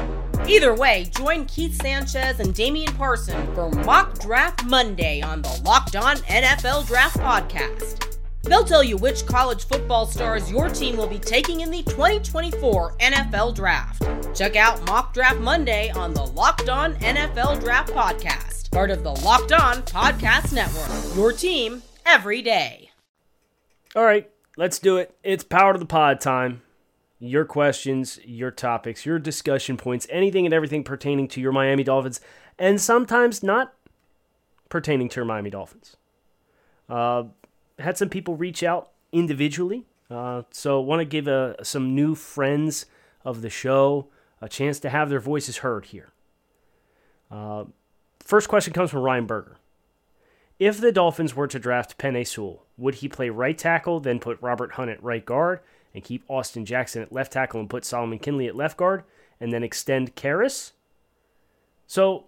Either 0.49 0.75
way, 0.75 1.09
join 1.15 1.45
Keith 1.45 1.81
Sanchez 1.81 2.41
and 2.41 2.53
Damian 2.53 2.93
Parson 2.95 3.55
for 3.55 3.71
Mock 3.71 4.19
Draft 4.19 4.65
Monday 4.65 5.21
on 5.21 5.43
the 5.43 5.61
Locked 5.65 5.95
On 5.95 6.17
NFL 6.17 6.89
Draft 6.89 7.19
Podcast. 7.19 8.18
They'll 8.43 8.65
tell 8.65 8.85
you 8.85 8.97
which 8.97 9.27
college 9.27 9.67
football 9.67 10.07
stars 10.07 10.51
your 10.51 10.69
team 10.69 10.97
will 10.97 11.07
be 11.07 11.19
taking 11.19 11.61
in 11.61 11.71
the 11.71 11.83
2024 11.83 12.97
NFL 12.99 13.55
Draft. 13.55 14.03
Check 14.35 14.57
out 14.57 14.85
Mock 14.87 15.13
Draft 15.15 15.41
Monday 15.41 15.91
on 15.91 16.15
the 16.15 16.25
Locked 16.25 16.69
On 16.69 16.95
NFL 16.97 17.61
Draft 17.61 17.93
Podcast 17.93 18.59
part 18.71 18.91
of 18.91 19.03
the 19.03 19.11
Locked 19.11 19.53
On 19.53 19.83
Podcast 19.83 20.53
Network. 20.53 21.17
Your 21.17 21.33
team 21.33 21.83
every 22.05 22.43
day. 22.43 22.91
All 23.97 24.05
right, 24.05 24.31
let's 24.57 24.79
do 24.79 24.99
it. 24.99 25.15
It's 25.23 25.45
power 25.45 25.73
to 25.73 25.79
the 25.79 25.87
pod 25.87 26.21
time. 26.21 26.63
Your 27.19 27.45
questions, 27.45 28.21
your 28.25 28.51
topics, 28.51 29.05
your 29.05 29.19
discussion 29.19 29.77
points, 29.77 30.07
anything 30.11 30.45
and 30.45 30.55
everything 30.55 30.85
pertaining 30.85 31.27
to 31.29 31.41
your 31.41 31.51
Miami 31.51 31.83
Dolphins, 31.83 32.21
and 32.59 32.81
sometimes 32.81 33.43
not 33.43 33.75
pertaining 34.69 35.09
to 35.09 35.17
your 35.17 35.25
Miami 35.25 35.51
Dolphins. 35.51 35.97
Uh, 36.89 37.25
had 37.79 37.97
some 37.97 38.09
people 38.09 38.37
reach 38.37 38.63
out 38.63 38.91
individually, 39.13 39.85
uh, 40.11 40.43
so 40.51 40.81
want 40.81 41.01
to 41.01 41.05
give 41.05 41.29
uh, 41.29 41.63
some 41.63 41.95
new 41.95 42.15
friends 42.15 42.87
of 43.25 43.43
the 43.43 43.51
show 43.51 44.09
a 44.41 44.49
chance 44.49 44.79
to 44.81 44.91
have 44.91 45.11
their 45.11 45.21
voices 45.21 45.59
heard 45.59 45.87
here. 45.87 46.13
Uh, 47.31 47.65
First 48.29 48.51
question 48.51 48.75
comes 48.75 48.91
from 48.91 49.01
Ryan 49.01 49.25
Berger. 49.25 49.57
If 50.59 50.83
the 50.83 50.93
Dolphins 50.93 51.35
were 51.35 51.47
to 51.47 51.59
draft 51.59 51.97
Penei 51.97 52.27
Sewell, 52.27 52.67
would 52.77 52.97
he 52.97 53.09
play 53.09 53.31
right 53.31 53.57
tackle, 53.57 54.01
then 54.01 54.19
put 54.19 54.37
Robert 54.43 54.73
Hunt 54.73 54.91
at 54.91 55.03
right 55.03 55.25
guard, 55.25 55.61
and 55.95 56.05
keep 56.05 56.25
Austin 56.29 56.67
Jackson 56.67 57.01
at 57.01 57.11
left 57.11 57.33
tackle 57.33 57.59
and 57.59 57.71
put 57.71 57.87
Solomon 57.87 58.19
Kindley 58.19 58.47
at 58.47 58.55
left 58.55 58.77
guard, 58.77 59.05
and 59.41 59.51
then 59.51 59.63
extend 59.63 60.15
Karras? 60.15 60.73
So 61.87 62.27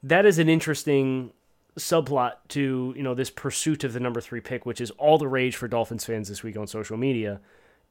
that 0.00 0.24
is 0.24 0.38
an 0.38 0.48
interesting 0.48 1.32
subplot 1.78 2.34
to 2.48 2.94
you 2.96 3.02
know 3.02 3.14
this 3.14 3.30
pursuit 3.30 3.84
of 3.84 3.92
the 3.92 4.00
number 4.00 4.20
three 4.20 4.40
pick, 4.40 4.64
which 4.66 4.80
is 4.80 4.90
all 4.92 5.18
the 5.18 5.28
rage 5.28 5.56
for 5.56 5.68
Dolphins 5.68 6.04
fans 6.04 6.28
this 6.28 6.42
week 6.42 6.56
on 6.56 6.66
social 6.66 6.96
media. 6.96 7.40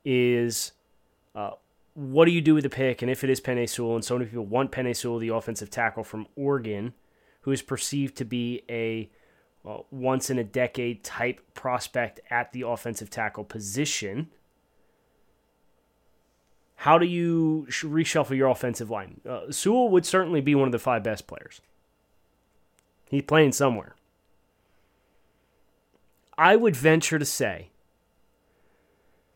Is 0.05 0.71
uh, 1.35 1.51
what 1.93 2.25
do 2.25 2.31
you 2.31 2.41
do 2.41 2.55
with 2.55 2.63
the 2.63 2.69
pick? 2.69 3.01
And 3.01 3.11
if 3.11 3.23
it 3.23 3.29
is 3.29 3.39
Penei 3.39 3.69
Sewell, 3.69 3.95
and 3.95 4.03
so 4.03 4.17
many 4.17 4.29
people 4.29 4.45
want 4.45 4.71
Penei 4.71 4.95
Sewell, 4.95 5.19
the 5.19 5.29
offensive 5.29 5.69
tackle 5.69 6.03
from 6.03 6.27
Oregon, 6.35 6.93
who 7.41 7.51
is 7.51 7.61
perceived 7.61 8.15
to 8.17 8.25
be 8.25 8.63
a 8.69 9.09
well, 9.63 9.85
once 9.91 10.29
in 10.29 10.37
a 10.37 10.43
decade 10.43 11.03
type 11.03 11.41
prospect 11.53 12.19
at 12.29 12.51
the 12.51 12.61
offensive 12.61 13.09
tackle 13.09 13.43
position. 13.43 14.29
How 16.75 16.97
do 16.97 17.05
you 17.05 17.65
reshuffle 17.69 18.35
your 18.35 18.49
offensive 18.49 18.89
line? 18.89 19.21
Uh, 19.27 19.51
Sewell 19.51 19.89
would 19.89 20.05
certainly 20.05 20.41
be 20.41 20.53
one 20.53 20.67
of 20.67 20.73
the 20.73 20.79
five 20.79 21.01
best 21.01 21.27
players. 21.27 21.61
He's 23.13 23.21
playing 23.21 23.51
somewhere. 23.51 23.93
I 26.35 26.55
would 26.55 26.75
venture 26.75 27.19
to 27.19 27.25
say 27.25 27.69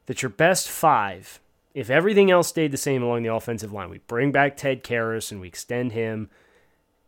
that 0.07 0.23
your 0.23 0.31
best 0.31 0.67
five 0.67 1.39
if 1.75 1.91
everything 1.91 2.31
else 2.31 2.47
stayed 2.47 2.71
the 2.71 2.77
same 2.77 3.03
along 3.03 3.21
the 3.21 3.31
offensive 3.31 3.71
line, 3.71 3.91
we 3.91 3.99
bring 3.99 4.31
back 4.31 4.57
Ted 4.57 4.83
Karras 4.83 5.31
and 5.31 5.39
we 5.39 5.47
extend 5.47 5.91
him, 5.91 6.31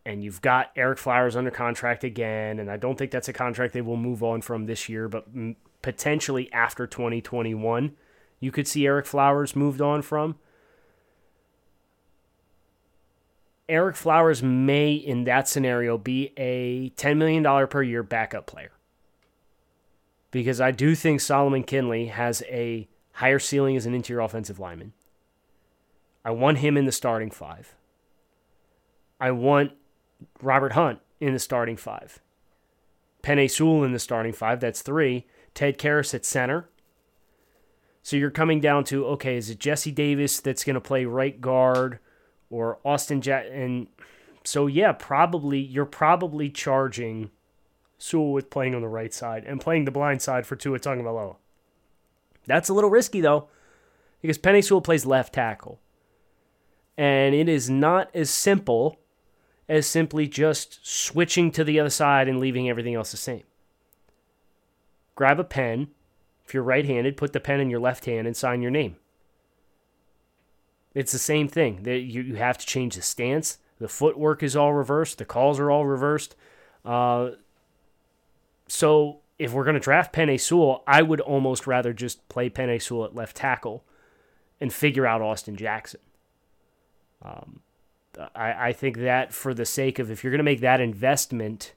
and 0.06 0.24
you've 0.24 0.44
got 0.44 0.76
Ereck 0.76 1.00
Flowers 1.00 1.36
under 1.36 1.50
contract 1.50 2.04
again, 2.04 2.60
and 2.60 2.70
I 2.70 2.78
don't 2.78 2.96
think 2.96 3.10
that's 3.10 3.28
a 3.28 3.34
contract 3.34 3.74
they 3.74 3.82
will 3.82 3.98
move 3.98 4.22
on 4.22 4.44
from 4.44 4.68
this 4.68 4.88
year, 4.88 5.10
but 5.10 5.26
potentially 5.82 6.54
after 6.54 6.86
2021, 6.86 7.94
you 8.40 8.52
could 8.52 8.68
see 8.68 8.82
Ereck 8.82 9.08
Flowers 9.08 9.56
moved 9.56 9.82
on 9.82 10.04
from. 10.04 10.36
Ereck 13.70 13.96
Flowers 13.96 14.42
may, 14.42 14.94
in 14.94 15.24
that 15.26 15.48
scenario, 15.48 15.98
be 15.98 16.34
a 16.38 16.90
$10 16.92 17.18
million 17.18 17.68
per 17.68 17.84
year 17.84 18.04
backup 18.04 18.48
player. 18.48 18.72
Because 20.32 20.60
I 20.60 20.72
do 20.72 20.96
think 20.96 21.22
Solomon 21.22 21.64
Kindley 21.64 22.08
has 22.08 22.44
a 22.50 22.88
higher 23.14 23.40
ceiling 23.40 23.76
as 23.76 23.86
an 23.86 23.94
interior 23.94 24.22
offensive 24.22 24.60
lineman. 24.60 24.94
I 26.24 26.32
want 26.32 26.60
him 26.60 26.78
in 26.78 26.86
the 26.86 26.92
starting 26.92 27.32
five. 27.32 27.76
I 29.20 29.32
want 29.32 29.72
Robert 30.42 30.74
Hunt 30.74 31.00
in 31.20 31.34
the 31.34 31.40
starting 31.40 31.78
five. 31.78 32.20
Penei 33.24 33.50
Sewell 33.50 33.84
in 33.84 33.94
the 33.94 34.00
starting 34.00 34.34
five. 34.34 34.60
That's 34.60 34.82
three. 34.82 35.26
Ted 35.54 35.78
Karras 35.78 36.14
at 36.14 36.26
center. 36.26 36.70
So 38.02 38.16
you're 38.16 38.32
coming 38.32 38.60
down 38.60 38.86
to 38.86 39.06
okay, 39.08 39.38
is 39.38 39.50
it 39.50 39.60
Jesse 39.60 39.92
Davis 39.92 40.40
that's 40.40 40.64
going 40.64 40.76
to 40.76 40.82
play 40.82 41.06
right 41.06 41.40
guard 41.40 42.00
or 42.50 42.80
Austin 42.84 43.22
Jack? 43.22 43.46
And 43.52 43.88
so 44.44 44.68
yeah, 44.68 44.92
probably 44.92 45.60
you're 45.60 45.86
probably 45.86 46.50
charging 46.50 47.32
Sewell 47.98 48.32
with 48.32 48.50
playing 48.50 48.76
on 48.76 48.82
the 48.82 48.88
right 48.88 49.14
side 49.14 49.44
and 49.46 49.62
playing 49.62 49.86
the 49.86 49.92
blind 49.92 50.22
side 50.22 50.46
for 50.46 50.56
Tua 50.56 50.80
Tagovailoa. 50.80 51.36
That's 52.46 52.70
a 52.70 52.74
little 52.74 52.90
risky 52.90 53.22
though, 53.22 53.50
because 54.22 54.38
Penei 54.38 54.64
Sewell 54.64 54.82
plays 54.82 55.06
left 55.06 55.34
tackle. 55.34 55.80
And 56.98 57.36
it 57.36 57.48
is 57.48 57.70
not 57.70 58.10
as 58.14 58.30
simple 58.30 58.98
as 59.70 59.86
simply 59.86 60.28
just 60.28 60.86
switching 60.86 61.52
to 61.52 61.64
the 61.64 61.80
other 61.80 61.90
side 61.90 62.28
and 62.28 62.40
leaving 62.40 62.68
everything 62.68 62.96
else 62.96 63.12
the 63.12 63.18
same. 63.18 63.44
Grab 65.16 65.40
a 65.40 65.44
pen. 65.44 65.90
If 66.46 66.54
you're 66.54 66.64
right 66.64 66.86
handed, 66.86 67.18
put 67.18 67.34
the 67.34 67.40
pen 67.40 67.60
in 67.60 67.70
your 67.70 67.80
left 67.80 68.06
hand 68.06 68.26
and 68.26 68.36
sign 68.36 68.62
your 68.62 68.72
name. 68.72 68.96
It's 71.00 71.14
the 71.14 71.18
same 71.18 71.48
thing. 71.48 71.86
You 71.86 72.36
have 72.36 72.58
to 72.58 72.66
change 72.66 72.98
the 72.98 73.02
stance. 73.02 73.60
The 73.80 73.88
footwork 73.88 74.44
is 74.44 74.54
all 74.54 74.74
reversed. 74.74 75.18
The 75.18 75.24
calls 75.24 75.58
are 75.58 75.72
all 75.72 75.86
reversed. 75.86 76.36
Uh, 76.84 77.30
so 78.68 79.20
if 79.38 79.54
we're 79.54 79.64
going 79.64 79.76
to 79.76 79.80
draft 79.80 80.14
Penei 80.14 80.38
Sewell, 80.38 80.84
I 80.86 81.02
would 81.02 81.22
almost 81.22 81.66
rather 81.66 81.94
just 81.94 82.28
play 82.28 82.50
Penei 82.50 82.82
Sewell 82.82 83.06
at 83.06 83.16
left 83.16 83.38
tackle 83.38 83.86
and 84.60 84.74
figure 84.74 85.08
out 85.08 85.22
Austin 85.22 85.56
Jackson. 85.56 86.02
Um, 87.22 87.62
I, 88.36 88.68
I 88.68 88.74
think 88.74 88.98
that 88.98 89.34
for 89.34 89.54
the 89.54 89.66
sake 89.66 90.00
of 90.00 90.12
if 90.12 90.22
you're 90.22 90.32
going 90.32 90.40
to 90.40 90.44
make 90.44 90.60
that 90.60 90.82
investment 90.82 91.76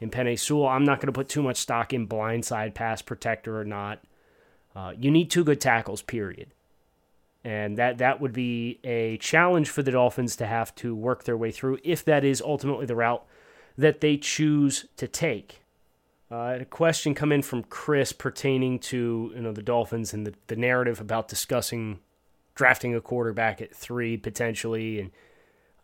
in 0.00 0.08
Penei 0.08 0.38
Sewell, 0.38 0.68
I'm 0.68 0.86
not 0.86 1.00
going 1.00 1.08
to 1.08 1.12
put 1.12 1.28
too 1.28 1.42
much 1.42 1.58
stock 1.58 1.92
in 1.92 2.08
blindside 2.08 2.72
pass 2.72 3.02
protector 3.02 3.60
or 3.60 3.66
not. 3.66 4.02
Uh, 4.74 4.94
you 4.98 5.10
need 5.10 5.30
two 5.30 5.44
good 5.44 5.60
tackles, 5.60 6.00
period. 6.00 6.53
And 7.44 7.76
that, 7.76 7.98
that 7.98 8.22
would 8.22 8.32
be 8.32 8.80
a 8.84 9.18
challenge 9.18 9.68
for 9.68 9.82
the 9.82 9.90
Dolphins 9.90 10.34
to 10.36 10.46
have 10.46 10.74
to 10.76 10.94
work 10.94 11.24
their 11.24 11.36
way 11.36 11.50
through 11.50 11.78
if 11.84 12.02
that 12.06 12.24
is 12.24 12.40
ultimately 12.40 12.86
the 12.86 12.96
route 12.96 13.24
that 13.76 14.00
they 14.00 14.16
choose 14.16 14.86
to 14.96 15.06
take. 15.06 15.60
Uh, 16.30 16.58
a 16.60 16.64
question 16.64 17.14
come 17.14 17.32
in 17.32 17.42
from 17.42 17.62
Chris 17.64 18.12
pertaining 18.12 18.78
to 18.78 19.30
you 19.34 19.42
know 19.42 19.52
the 19.52 19.62
Dolphins 19.62 20.14
and 20.14 20.26
the, 20.26 20.34
the 20.46 20.56
narrative 20.56 21.00
about 21.00 21.28
discussing 21.28 22.00
drafting 22.54 22.94
a 22.94 23.00
quarterback 23.00 23.60
at 23.60 23.74
three 23.74 24.16
potentially, 24.16 25.00
and 25.00 25.10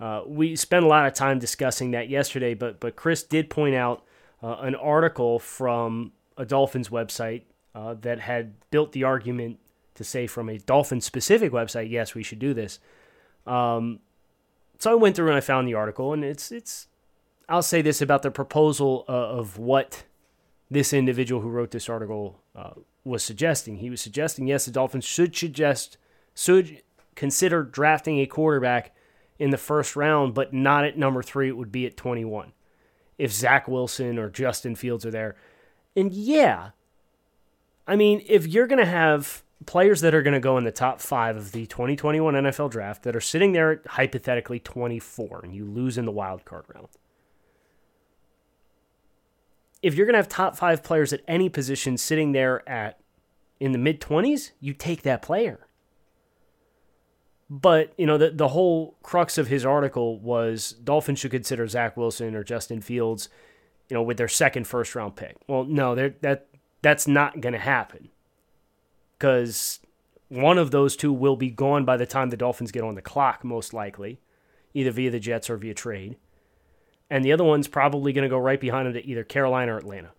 uh, 0.01 0.23
we 0.27 0.57
spent 0.57 0.85
a 0.85 0.89
lot 0.89 1.07
of 1.07 1.13
time 1.13 1.39
discussing 1.39 1.91
that 1.91 2.09
yesterday. 2.09 2.55
But 2.55 2.81
but 2.81 2.97
Chris 2.97 3.23
did 3.23 3.51
point 3.51 3.75
out 3.75 4.03
uh, 4.43 4.57
an 4.61 4.75
article 4.75 5.39
from 5.39 6.13
a 6.39 6.47
Dolphins 6.47 6.89
website 6.89 7.43
uh, 7.75 7.95
that 8.01 8.19
had 8.19 8.55
built 8.71 8.93
the 8.93 9.05
argument 9.05 9.59
to 10.01 10.05
say 10.05 10.27
from 10.27 10.49
a 10.49 10.57
Dolphin 10.57 11.03
specific 11.03 11.53
website, 11.53 11.91
yes, 11.91 12.15
we 12.15 12.23
should 12.23 12.39
do 12.39 12.55
this. 12.55 12.79
Um, 13.47 14.01
so 14.79 14.91
I 14.91 14.95
went 14.95 15.15
through 15.15 15.29
and 15.29 15.37
I 15.37 15.41
found 15.41 15.69
the 15.69 15.75
article, 15.75 16.15
and 16.15 16.25
it's 16.25 16.51
it's. 16.51 16.89
I'll 17.51 17.63
say 17.63 17.83
this 17.83 18.01
about 18.01 18.23
the 18.23 18.31
proposal 18.31 19.05
uh, 19.09 19.13
of 19.13 19.59
what 19.59 20.05
this 20.71 20.95
individual 20.95 21.43
who 21.43 21.51
wrote 21.51 21.71
this 21.73 21.89
article 21.91 22.41
uh, 22.57 22.71
was 23.05 23.23
suggesting. 23.23 23.77
He 23.77 23.91
was 23.91 24.01
suggesting 24.01 24.47
yes, 24.47 24.65
the 24.65 24.71
Dolphins 24.71 25.05
should 25.05 25.37
suggest 25.37 25.99
should 26.35 26.81
consider 27.15 27.63
drafting 27.63 28.21
a 28.21 28.27
quarterback 28.27 28.95
in 29.39 29.51
the 29.51 29.59
first 29.59 29.97
round, 29.97 30.33
but 30.33 30.55
not 30.55 30.87
at 30.87 30.97
number 30.97 31.23
three. 31.23 31.49
It 31.49 31.59
would 31.59 31.73
be 31.73 31.85
at 31.85 31.99
21 31.99 32.53
if 33.19 33.33
Zach 33.33 33.69
Wilson 33.69 34.19
or 34.19 34.31
Justin 34.31 34.75
Fields 34.75 35.05
are 35.05 35.11
there. 35.11 35.37
And 35.95 36.11
yeah, 36.15 36.71
I 37.87 37.97
mean, 37.97 38.23
if 38.27 38.47
you're 38.47 38.67
going 38.67 38.79
to 38.79 38.87
have 38.87 39.43
players 39.67 40.01
that 40.01 40.15
are 40.15 40.23
going 40.23 40.35
to 40.35 40.41
go 40.41 40.57
in 40.57 40.65
the 40.65 40.73
top 40.73 41.01
five 41.01 41.37
of 41.37 41.53
the 41.53 41.67
2021 41.67 42.35
NFL 42.35 42.71
draft 42.71 43.03
that 43.03 43.15
are 43.15 43.21
sitting 43.21 43.53
there 43.53 43.73
at 43.73 43.87
hypothetically 43.87 44.59
24 44.59 45.41
and 45.45 45.55
you 45.55 45.65
lose 45.65 45.99
in 45.99 46.05
the 46.05 46.11
wild 46.11 46.45
card 46.45 46.65
round, 46.75 46.89
if 49.83 49.95
you're 49.95 50.07
going 50.07 50.15
to 50.15 50.19
have 50.19 50.29
top 50.29 50.57
five 50.57 50.83
players 50.83 51.13
at 51.13 51.21
any 51.27 51.49
position 51.49 51.97
sitting 51.97 52.33
there 52.33 52.67
at 52.69 52.99
in 53.59 53.73
the 53.73 53.79
mid 53.79 54.01
20s, 54.01 54.53
you 54.61 54.73
take 54.73 55.03
that 55.03 55.23
player. 55.23 55.67
But, 57.51 57.93
you 57.99 58.07
know, 58.07 58.17
the, 58.17 58.31
the 58.31 58.49
whole 58.49 58.97
crux 59.03 59.37
of 59.37 59.49
his 59.49 59.67
article 59.67 60.19
was 60.21 60.73
Dolphins 60.85 61.19
should 61.19 61.33
consider 61.33 61.67
Zach 61.67 61.97
Wilson 61.97 62.35
or 62.35 62.45
Justin 62.45 62.81
Fields, 62.81 63.29
you 63.89 63.95
know, 63.95 64.03
with 64.03 64.19
their 64.19 64.29
second 64.29 64.67
first 64.67 64.95
round 64.95 65.17
pick. 65.17 65.37
Well, 65.49 65.65
no, 65.65 65.95
that 65.95 66.47
that's 66.81 67.09
not 67.09 67.41
going 67.41 67.53
to 67.53 67.59
happen 67.59 68.11
because 69.21 69.79
one 70.29 70.59
of 70.59 70.73
those 70.73 70.97
two 70.97 71.13
will 71.13 71.37
be 71.37 71.51
gone 71.51 71.85
by 71.85 71.97
the 71.97 72.07
time 72.07 72.31
the 72.31 72.37
Dolphins 72.37 72.73
get 72.73 72.83
on 72.83 72.97
the 72.97 73.03
clock, 73.03 73.45
most 73.45 73.73
likely, 73.73 74.19
either 74.75 74.91
via 74.91 75.13
the 75.13 75.21
Jets 75.21 75.49
or 75.49 75.57
via 75.57 75.75
trade 75.75 76.17
and 77.11 77.25
the 77.25 77.33
other 77.33 77.45
one's 77.45 77.69
probably 77.69 78.13
going 78.13 78.23
to 78.23 78.29
go 78.29 78.39
right 78.39 78.61
behind 78.61 78.87
him 78.87 78.95
to 78.95 79.05
either 79.05 79.25
Carolina 79.25 79.75
or 79.75 79.79
Atlanta. 79.79 80.13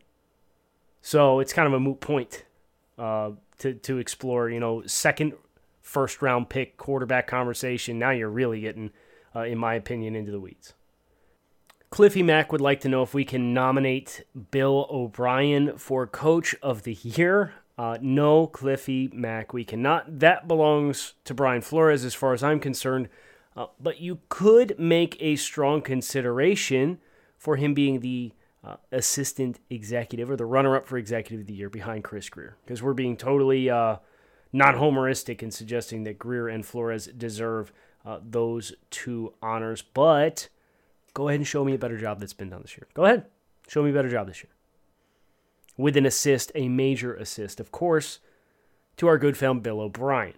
So 1.01 1.39
it's 1.39 1.53
kind 1.53 1.65
of 1.65 1.73
a 1.73 1.79
moot 1.79 2.01
point 2.01 2.45
uh, 2.99 3.31
to 3.59 3.73
to 3.73 3.97
explore. 3.97 4.49
You 4.49 4.59
know, 4.59 4.83
second 4.85 5.33
first 5.81 6.21
round 6.21 6.49
pick 6.49 6.77
quarterback 6.77 7.25
conversation. 7.25 7.97
Now 7.97 8.11
you're 8.11 8.29
really 8.29 8.59
getting, 8.59 8.91
uh, 9.35 9.43
in 9.43 9.57
my 9.57 9.73
opinion, 9.75 10.15
into 10.15 10.31
the 10.31 10.39
weeds. 10.39 10.73
Cliffy 11.89 12.23
Mack 12.23 12.51
would 12.51 12.61
like 12.61 12.81
to 12.81 12.89
know 12.89 13.01
if 13.03 13.13
we 13.13 13.25
can 13.25 13.53
nominate 13.53 14.23
Bill 14.51 14.87
O'Brien 14.89 15.77
for 15.77 16.05
Coach 16.07 16.55
of 16.61 16.83
the 16.83 16.93
Year. 16.93 17.53
Uh, 17.81 17.97
no, 17.99 18.45
Cliffy 18.45 19.09
Mac, 19.11 19.53
we 19.53 19.63
cannot. 19.63 20.19
That 20.19 20.47
belongs 20.47 21.15
to 21.23 21.33
Brian 21.33 21.61
Flores, 21.61 22.05
as 22.05 22.13
far 22.13 22.31
as 22.31 22.43
I'm 22.43 22.59
concerned. 22.59 23.09
Uh, 23.57 23.65
but 23.79 23.99
you 23.99 24.19
could 24.29 24.77
make 24.77 25.17
a 25.19 25.35
strong 25.35 25.81
consideration 25.81 26.99
for 27.39 27.55
him 27.55 27.73
being 27.73 28.01
the 28.01 28.33
uh, 28.63 28.75
assistant 28.91 29.59
executive 29.71 30.29
or 30.29 30.35
the 30.35 30.45
runner 30.45 30.75
up 30.75 30.85
for 30.85 30.99
executive 30.99 31.39
of 31.39 31.47
the 31.47 31.55
year 31.55 31.71
behind 31.71 32.03
Chris 32.03 32.29
Grier 32.29 32.55
Because 32.63 32.83
we're 32.83 32.93
being 32.93 33.17
totally 33.17 33.67
uh, 33.67 33.95
non 34.53 34.75
homeristic 34.75 35.41
in 35.41 35.49
suggesting 35.49 36.03
that 36.03 36.19
Greer 36.19 36.49
and 36.49 36.63
Flores 36.63 37.07
deserve 37.07 37.73
uh, 38.05 38.19
those 38.21 38.73
two 38.91 39.33
honors. 39.41 39.81
But 39.81 40.49
go 41.15 41.29
ahead 41.29 41.39
and 41.39 41.47
show 41.47 41.65
me 41.65 41.73
a 41.73 41.79
better 41.79 41.97
job 41.97 42.19
that's 42.19 42.31
been 42.31 42.51
done 42.51 42.61
this 42.61 42.77
year. 42.77 42.85
Go 42.93 43.05
ahead. 43.05 43.25
Show 43.67 43.81
me 43.81 43.89
a 43.89 43.93
better 43.93 44.11
job 44.11 44.27
this 44.27 44.43
year. 44.43 44.51
With 45.77 45.97
an 45.97 46.05
assist, 46.05 46.51
a 46.55 46.69
major 46.69 47.13
assist, 47.13 47.59
of 47.59 47.71
course, 47.71 48.19
to 48.97 49.07
our 49.07 49.17
good 49.17 49.37
friend 49.37 49.63
Bill 49.63 49.79
O'Brien. 49.79 50.33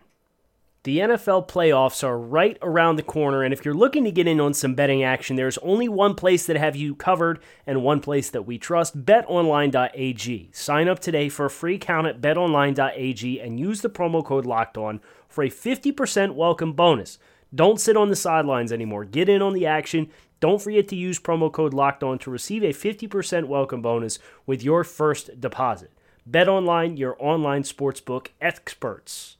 The 0.83 0.99
NFL 0.99 1.47
playoffs 1.47 2.03
are 2.03 2.19
right 2.19 2.57
around 2.61 2.97
the 2.97 3.03
corner, 3.03 3.41
and 3.41 3.53
if 3.53 3.63
you're 3.63 3.73
looking 3.73 4.03
to 4.03 4.11
get 4.11 4.27
in 4.27 4.41
on 4.41 4.53
some 4.53 4.75
betting 4.75 5.01
action, 5.01 5.37
there's 5.37 5.57
only 5.59 5.87
one 5.87 6.13
place 6.13 6.45
that 6.45 6.57
have 6.57 6.75
you 6.75 6.93
covered 6.93 7.41
and 7.65 7.83
one 7.83 8.01
place 8.01 8.29
that 8.31 8.45
we 8.45 8.57
trust 8.57 9.05
betonline.ag. 9.05 10.49
Sign 10.51 10.89
up 10.89 10.99
today 10.99 11.29
for 11.29 11.45
a 11.45 11.49
free 11.49 11.75
account 11.75 12.07
at 12.07 12.19
betonline.ag 12.19 13.39
and 13.39 13.59
use 13.61 13.79
the 13.79 13.89
promo 13.89 14.25
code 14.25 14.45
locked 14.45 14.77
on 14.77 14.99
for 15.29 15.45
a 15.45 15.49
50% 15.49 16.35
welcome 16.35 16.73
bonus. 16.73 17.17
Don't 17.55 17.79
sit 17.79 17.95
on 17.95 18.09
the 18.09 18.15
sidelines 18.17 18.73
anymore. 18.73 19.05
Get 19.05 19.29
in 19.29 19.41
on 19.41 19.53
the 19.53 19.65
action. 19.65 20.09
Don't 20.43 20.61
forget 20.61 20.89
to 20.89 20.97
use 20.97 21.21
promo 21.21 21.49
code 21.49 21.73
locked 21.73 22.03
on 22.03 22.19
to 22.19 22.29
receive 22.29 22.63
a 22.63 22.73
50% 22.73 23.45
welcome 23.45 23.81
bonus 23.81 24.19
with 24.45 24.61
your 24.61 24.83
first 24.83 25.39
deposit. 25.39 25.89
Bet 26.25 26.49
online, 26.49 26.97
your 26.97 27.15
online 27.17 27.63
sportsbook 27.63 28.27
experts. 28.41 29.37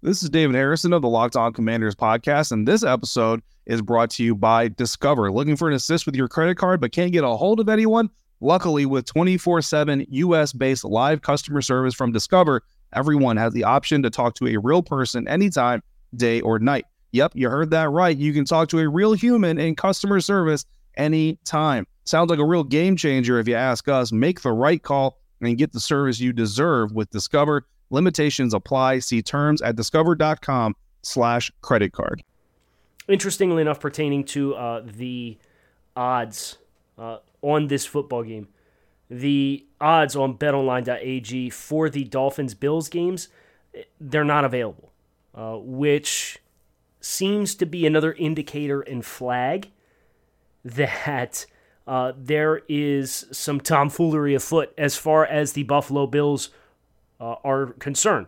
This 0.00 0.22
is 0.22 0.30
David 0.30 0.56
Harrison 0.56 0.94
of 0.94 1.02
the 1.02 1.08
Locked 1.10 1.36
On 1.36 1.52
Commanders 1.52 1.94
podcast, 1.94 2.50
and 2.50 2.66
this 2.66 2.82
episode 2.82 3.42
is 3.66 3.82
brought 3.82 4.08
to 4.12 4.24
you 4.24 4.34
by 4.34 4.68
Discover. 4.68 5.30
Looking 5.30 5.54
for 5.54 5.68
an 5.68 5.74
assist 5.74 6.06
with 6.06 6.16
your 6.16 6.28
credit 6.28 6.56
card 6.56 6.80
but 6.80 6.92
can't 6.92 7.12
get 7.12 7.24
a 7.24 7.28
hold 7.28 7.60
of 7.60 7.68
anyone? 7.68 8.08
Luckily, 8.40 8.86
with 8.86 9.04
24 9.04 9.60
7 9.60 10.06
US 10.08 10.54
based 10.54 10.82
live 10.82 11.20
customer 11.20 11.60
service 11.60 11.92
from 11.92 12.10
Discover, 12.10 12.62
everyone 12.94 13.36
has 13.36 13.52
the 13.52 13.64
option 13.64 14.02
to 14.02 14.08
talk 14.08 14.34
to 14.36 14.46
a 14.46 14.56
real 14.56 14.82
person 14.82 15.28
anytime, 15.28 15.82
day 16.16 16.40
or 16.40 16.58
night. 16.58 16.86
Yep, 17.12 17.32
you 17.34 17.48
heard 17.48 17.70
that 17.70 17.90
right. 17.90 18.16
You 18.16 18.32
can 18.32 18.44
talk 18.44 18.68
to 18.68 18.78
a 18.78 18.88
real 18.88 19.12
human 19.12 19.58
in 19.58 19.76
customer 19.76 20.20
service 20.20 20.64
anytime. 20.96 21.86
Sounds 22.04 22.30
like 22.30 22.38
a 22.38 22.44
real 22.44 22.64
game 22.64 22.96
changer 22.96 23.38
if 23.38 23.48
you 23.48 23.54
ask 23.54 23.88
us. 23.88 24.12
Make 24.12 24.42
the 24.42 24.52
right 24.52 24.82
call 24.82 25.18
and 25.40 25.56
get 25.56 25.72
the 25.72 25.80
service 25.80 26.20
you 26.20 26.32
deserve 26.32 26.92
with 26.92 27.10
Discover. 27.10 27.66
Limitations 27.90 28.52
apply. 28.52 28.98
See 28.98 29.22
terms 29.22 29.62
at 29.62 29.76
discover.com 29.76 30.74
slash 31.02 31.50
credit 31.62 31.92
card. 31.92 32.22
Interestingly 33.08 33.62
enough, 33.62 33.80
pertaining 33.80 34.24
to 34.24 34.54
uh, 34.54 34.82
the 34.84 35.38
odds 35.96 36.58
uh, 36.98 37.18
on 37.40 37.68
this 37.68 37.86
football 37.86 38.22
game, 38.22 38.48
the 39.08 39.64
odds 39.80 40.14
on 40.14 40.36
betonline.ag 40.36 41.50
for 41.50 41.88
the 41.88 42.04
Dolphins 42.04 42.52
Bills 42.52 42.88
games, 42.88 43.28
they're 43.98 44.24
not 44.24 44.44
available, 44.44 44.92
uh, 45.34 45.56
which 45.58 46.38
seems 47.00 47.54
to 47.56 47.66
be 47.66 47.86
another 47.86 48.12
indicator 48.12 48.80
and 48.80 49.04
flag 49.04 49.70
that 50.64 51.46
uh, 51.86 52.12
there 52.16 52.62
is 52.68 53.26
some 53.32 53.60
tomfoolery 53.60 54.34
afoot 54.34 54.72
as 54.76 54.96
far 54.96 55.24
as 55.24 55.52
the 55.52 55.62
Buffalo 55.62 56.06
Bills 56.06 56.50
uh, 57.20 57.36
are 57.44 57.66
concerned. 57.78 58.26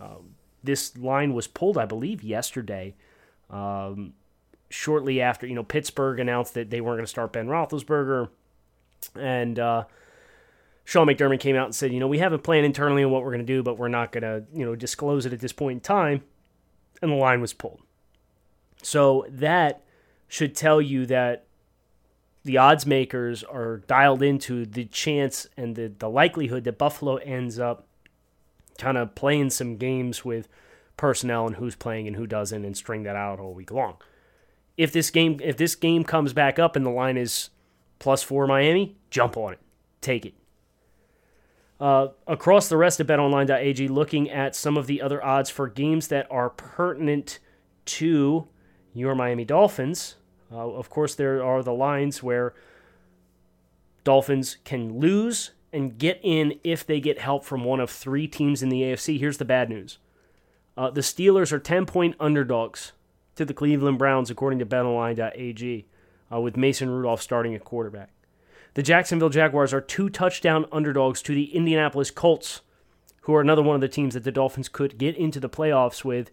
Um, 0.00 0.34
this 0.64 0.96
line 0.96 1.34
was 1.34 1.46
pulled, 1.46 1.76
I 1.76 1.84
believe, 1.84 2.22
yesterday. 2.22 2.94
Um, 3.50 4.14
shortly 4.70 5.20
after, 5.20 5.46
you 5.46 5.54
know, 5.54 5.62
Pittsburgh 5.64 6.18
announced 6.18 6.54
that 6.54 6.70
they 6.70 6.80
weren't 6.80 6.98
going 6.98 7.04
to 7.04 7.10
start 7.10 7.32
Ben 7.32 7.46
Roethlisberger, 7.46 8.30
and 9.14 9.58
uh, 9.58 9.84
Sean 10.84 11.06
McDermott 11.06 11.40
came 11.40 11.56
out 11.56 11.66
and 11.66 11.74
said, 11.74 11.92
you 11.92 12.00
know, 12.00 12.08
we 12.08 12.18
have 12.18 12.32
a 12.32 12.38
plan 12.38 12.64
internally 12.64 13.04
on 13.04 13.10
what 13.10 13.22
we're 13.22 13.30
going 13.30 13.46
to 13.46 13.52
do, 13.52 13.62
but 13.62 13.78
we're 13.78 13.88
not 13.88 14.12
going 14.12 14.22
to, 14.22 14.44
you 14.54 14.64
know, 14.64 14.74
disclose 14.74 15.26
it 15.26 15.32
at 15.32 15.40
this 15.40 15.52
point 15.52 15.76
in 15.76 15.80
time. 15.80 16.22
And 17.02 17.12
the 17.12 17.16
line 17.16 17.40
was 17.40 17.52
pulled. 17.52 17.82
So 18.82 19.26
that 19.28 19.82
should 20.28 20.54
tell 20.54 20.80
you 20.80 21.06
that 21.06 21.46
the 22.44 22.58
odds 22.58 22.86
makers 22.86 23.44
are 23.44 23.78
dialed 23.86 24.22
into 24.22 24.66
the 24.66 24.84
chance 24.86 25.46
and 25.56 25.76
the, 25.76 25.92
the 25.96 26.08
likelihood 26.08 26.64
that 26.64 26.78
Buffalo 26.78 27.16
ends 27.16 27.58
up 27.58 27.86
kind 28.78 28.98
of 28.98 29.14
playing 29.14 29.50
some 29.50 29.76
games 29.76 30.24
with 30.24 30.48
personnel 30.96 31.46
and 31.46 31.56
who's 31.56 31.76
playing 31.76 32.06
and 32.06 32.16
who 32.16 32.26
doesn't 32.26 32.64
and 32.64 32.76
string 32.76 33.04
that 33.04 33.16
out 33.16 33.38
all 33.38 33.54
week 33.54 33.70
long. 33.70 33.96
If 34.76 34.92
this 34.92 35.10
game 35.10 35.38
if 35.42 35.56
this 35.56 35.74
game 35.74 36.02
comes 36.02 36.32
back 36.32 36.58
up 36.58 36.76
and 36.76 36.84
the 36.84 36.90
line 36.90 37.16
is 37.16 37.50
plus 37.98 38.22
four 38.22 38.46
Miami, 38.46 38.96
jump 39.10 39.36
on 39.36 39.52
it. 39.52 39.60
Take 40.00 40.26
it. 40.26 40.34
Uh, 41.78 42.08
across 42.26 42.68
the 42.68 42.76
rest 42.76 43.00
of 43.00 43.06
betonline.ag, 43.06 43.88
looking 43.88 44.30
at 44.30 44.54
some 44.54 44.76
of 44.76 44.86
the 44.86 45.02
other 45.02 45.22
odds 45.24 45.50
for 45.50 45.68
games 45.68 46.08
that 46.08 46.26
are 46.30 46.50
pertinent 46.50 47.38
to 47.84 48.46
your 48.94 49.14
Miami 49.14 49.44
Dolphins. 49.44 50.16
Uh, 50.50 50.70
of 50.70 50.90
course, 50.90 51.14
there 51.14 51.42
are 51.42 51.62
the 51.62 51.72
lines 51.72 52.22
where 52.22 52.54
Dolphins 54.04 54.58
can 54.64 54.98
lose 54.98 55.52
and 55.72 55.96
get 55.96 56.20
in 56.22 56.58
if 56.62 56.86
they 56.86 57.00
get 57.00 57.18
help 57.18 57.44
from 57.44 57.64
one 57.64 57.80
of 57.80 57.90
three 57.90 58.28
teams 58.28 58.62
in 58.62 58.68
the 58.68 58.82
AFC. 58.82 59.18
Here's 59.18 59.38
the 59.38 59.44
bad 59.44 59.70
news 59.70 59.98
Uh, 60.76 60.90
the 60.90 61.00
Steelers 61.00 61.52
are 61.52 61.58
10 61.58 61.86
point 61.86 62.14
underdogs 62.20 62.92
to 63.36 63.44
the 63.44 63.54
Cleveland 63.54 63.98
Browns, 63.98 64.30
according 64.30 64.58
to 64.58 64.66
betonline.ag, 64.66 65.86
uh, 66.32 66.40
with 66.40 66.56
Mason 66.56 66.90
Rudolph 66.90 67.22
starting 67.22 67.54
at 67.54 67.64
quarterback. 67.64 68.10
The 68.74 68.82
Jacksonville 68.82 69.28
Jaguars 69.28 69.72
are 69.74 69.80
two 69.80 70.08
touchdown 70.08 70.66
underdogs 70.72 71.22
to 71.22 71.34
the 71.34 71.54
Indianapolis 71.54 72.10
Colts, 72.10 72.62
who 73.22 73.34
are 73.34 73.40
another 73.40 73.62
one 73.62 73.74
of 73.74 73.80
the 73.80 73.88
teams 73.88 74.14
that 74.14 74.24
the 74.24 74.32
Dolphins 74.32 74.68
could 74.68 74.98
get 74.98 75.16
into 75.16 75.40
the 75.40 75.48
playoffs 75.48 76.04
with 76.04 76.30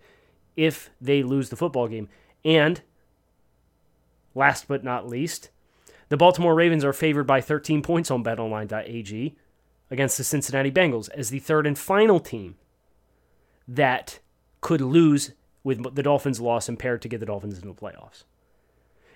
if 0.55 0.89
they 0.99 1.21
lose 1.21 1.49
the 1.49 1.55
football 1.55 1.87
game. 1.87 2.09
And 2.43 2.81
last 4.33 4.67
but 4.67 4.83
not 4.83 5.07
least, 5.07 5.49
the 6.09 6.17
Baltimore 6.17 6.55
Ravens 6.55 6.83
are 6.83 6.93
favored 6.93 7.25
by 7.25 7.41
13 7.41 7.81
points 7.81 8.09
on 8.09 8.23
betonline.ag 8.23 9.35
against 9.91 10.17
the 10.17 10.23
Cincinnati 10.23 10.71
Bengals 10.71 11.09
as 11.11 11.29
the 11.29 11.39
third 11.39 11.67
and 11.67 11.77
final 11.77 12.19
team 12.19 12.55
that 13.67 14.19
could 14.61 14.81
lose 14.81 15.31
with 15.63 15.95
the 15.95 16.03
Dolphins' 16.03 16.39
loss 16.39 16.69
impaired 16.69 17.01
to 17.03 17.07
get 17.07 17.19
the 17.19 17.25
Dolphins 17.25 17.55
into 17.55 17.67
the 17.67 17.73
playoffs. 17.73 18.23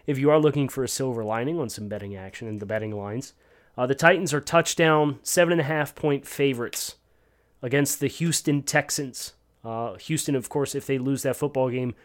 If 0.06 0.20
you 0.20 0.30
are 0.30 0.40
looking 0.40 0.68
for 0.68 0.84
a 0.84 0.90
silver 0.90 1.24
lining 1.24 1.60
on 1.60 1.70
some 1.70 1.88
betting 1.88 2.16
action 2.16 2.48
in 2.48 2.60
the 2.60 2.66
betting 2.66 2.96
lines, 2.96 3.34
uh, 3.78 3.88
the 3.88 3.96
Titans 3.96 4.34
are 4.34 4.42
touchdown 4.42 5.20
seven 5.24 5.54
and 5.54 5.62
a 5.62 5.66
half 5.66 5.96
point 5.96 6.28
favorites 6.28 6.96
against 7.62 8.00
the 8.00 8.08
Houston 8.08 8.62
Texans. 8.62 9.34
Uh, 9.64 9.96
Houston, 9.96 10.36
of 10.36 10.50
course, 10.50 10.76
if 10.76 10.86
they 10.86 10.98
lose 10.98 11.24
that 11.24 11.38
football 11.38 11.70
game, 11.70 11.96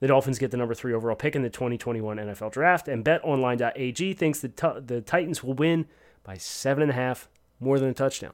the 0.00 0.08
Dolphins 0.08 0.38
get 0.38 0.50
the 0.50 0.56
number 0.56 0.74
three 0.74 0.92
overall 0.92 1.16
pick 1.16 1.36
in 1.36 1.42
the 1.42 1.50
2021 1.50 2.16
NFL 2.16 2.52
Draft. 2.52 2.88
And 2.88 3.04
BetOnline.ag 3.04 4.14
thinks 4.14 4.40
that 4.40 4.56
t- 4.56 4.80
the 4.84 5.00
Titans 5.00 5.42
will 5.42 5.54
win 5.54 5.86
by 6.24 6.36
seven 6.36 6.82
and 6.82 6.90
a 6.90 6.94
half, 6.94 7.28
more 7.60 7.78
than 7.78 7.88
a 7.88 7.94
touchdown. 7.94 8.32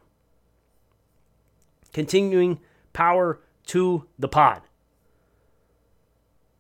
Continuing 1.93 2.61
power 2.93 3.41
to 3.67 4.07
the 4.19 4.29
pod. 4.29 4.63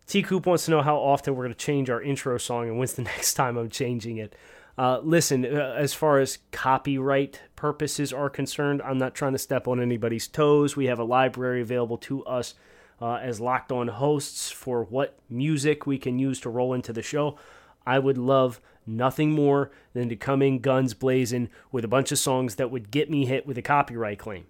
T 0.06 0.22
Coop 0.22 0.44
wants 0.44 0.64
to 0.64 0.72
know 0.72 0.82
how 0.82 0.96
often 0.96 1.36
we're 1.36 1.44
going 1.44 1.54
to 1.54 1.58
change 1.58 1.88
our 1.88 2.02
intro 2.02 2.36
song 2.36 2.68
and 2.68 2.78
when's 2.78 2.94
the 2.94 3.02
next 3.16 3.34
time 3.34 3.56
I'm 3.56 3.70
changing 3.70 4.18
it. 4.18 4.34
Uh, 4.76 4.98
listen, 5.02 5.44
uh, 5.44 5.74
as 5.76 5.92
far 5.92 6.18
as 6.18 6.38
copyright 6.52 7.40
purposes 7.54 8.12
are 8.12 8.30
concerned, 8.30 8.80
I'm 8.82 8.98
not 8.98 9.14
trying 9.14 9.32
to 9.32 9.38
step 9.38 9.68
on 9.68 9.80
anybody's 9.80 10.26
toes. 10.26 10.74
We 10.74 10.86
have 10.86 10.98
a 10.98 11.04
library 11.04 11.60
available 11.60 11.98
to 11.98 12.24
us 12.24 12.54
uh, 13.00 13.14
as 13.14 13.40
locked 13.40 13.72
on 13.72 13.88
hosts 13.88 14.50
for 14.50 14.84
what 14.84 15.18
music 15.28 15.86
we 15.86 15.98
can 15.98 16.18
use 16.18 16.40
to 16.40 16.50
roll 16.50 16.74
into 16.74 16.92
the 16.92 17.02
show. 17.02 17.38
I 17.86 17.98
would 17.98 18.18
love 18.18 18.60
nothing 18.86 19.32
more 19.32 19.70
than 19.94 20.08
to 20.08 20.16
come 20.16 20.42
in 20.42 20.58
guns 20.58 20.94
blazing 20.94 21.48
with 21.72 21.84
a 21.84 21.88
bunch 21.88 22.12
of 22.12 22.18
songs 22.18 22.56
that 22.56 22.70
would 22.70 22.90
get 22.90 23.10
me 23.10 23.26
hit 23.26 23.46
with 23.46 23.56
a 23.58 23.62
copyright 23.62 24.18
claim. 24.18 24.46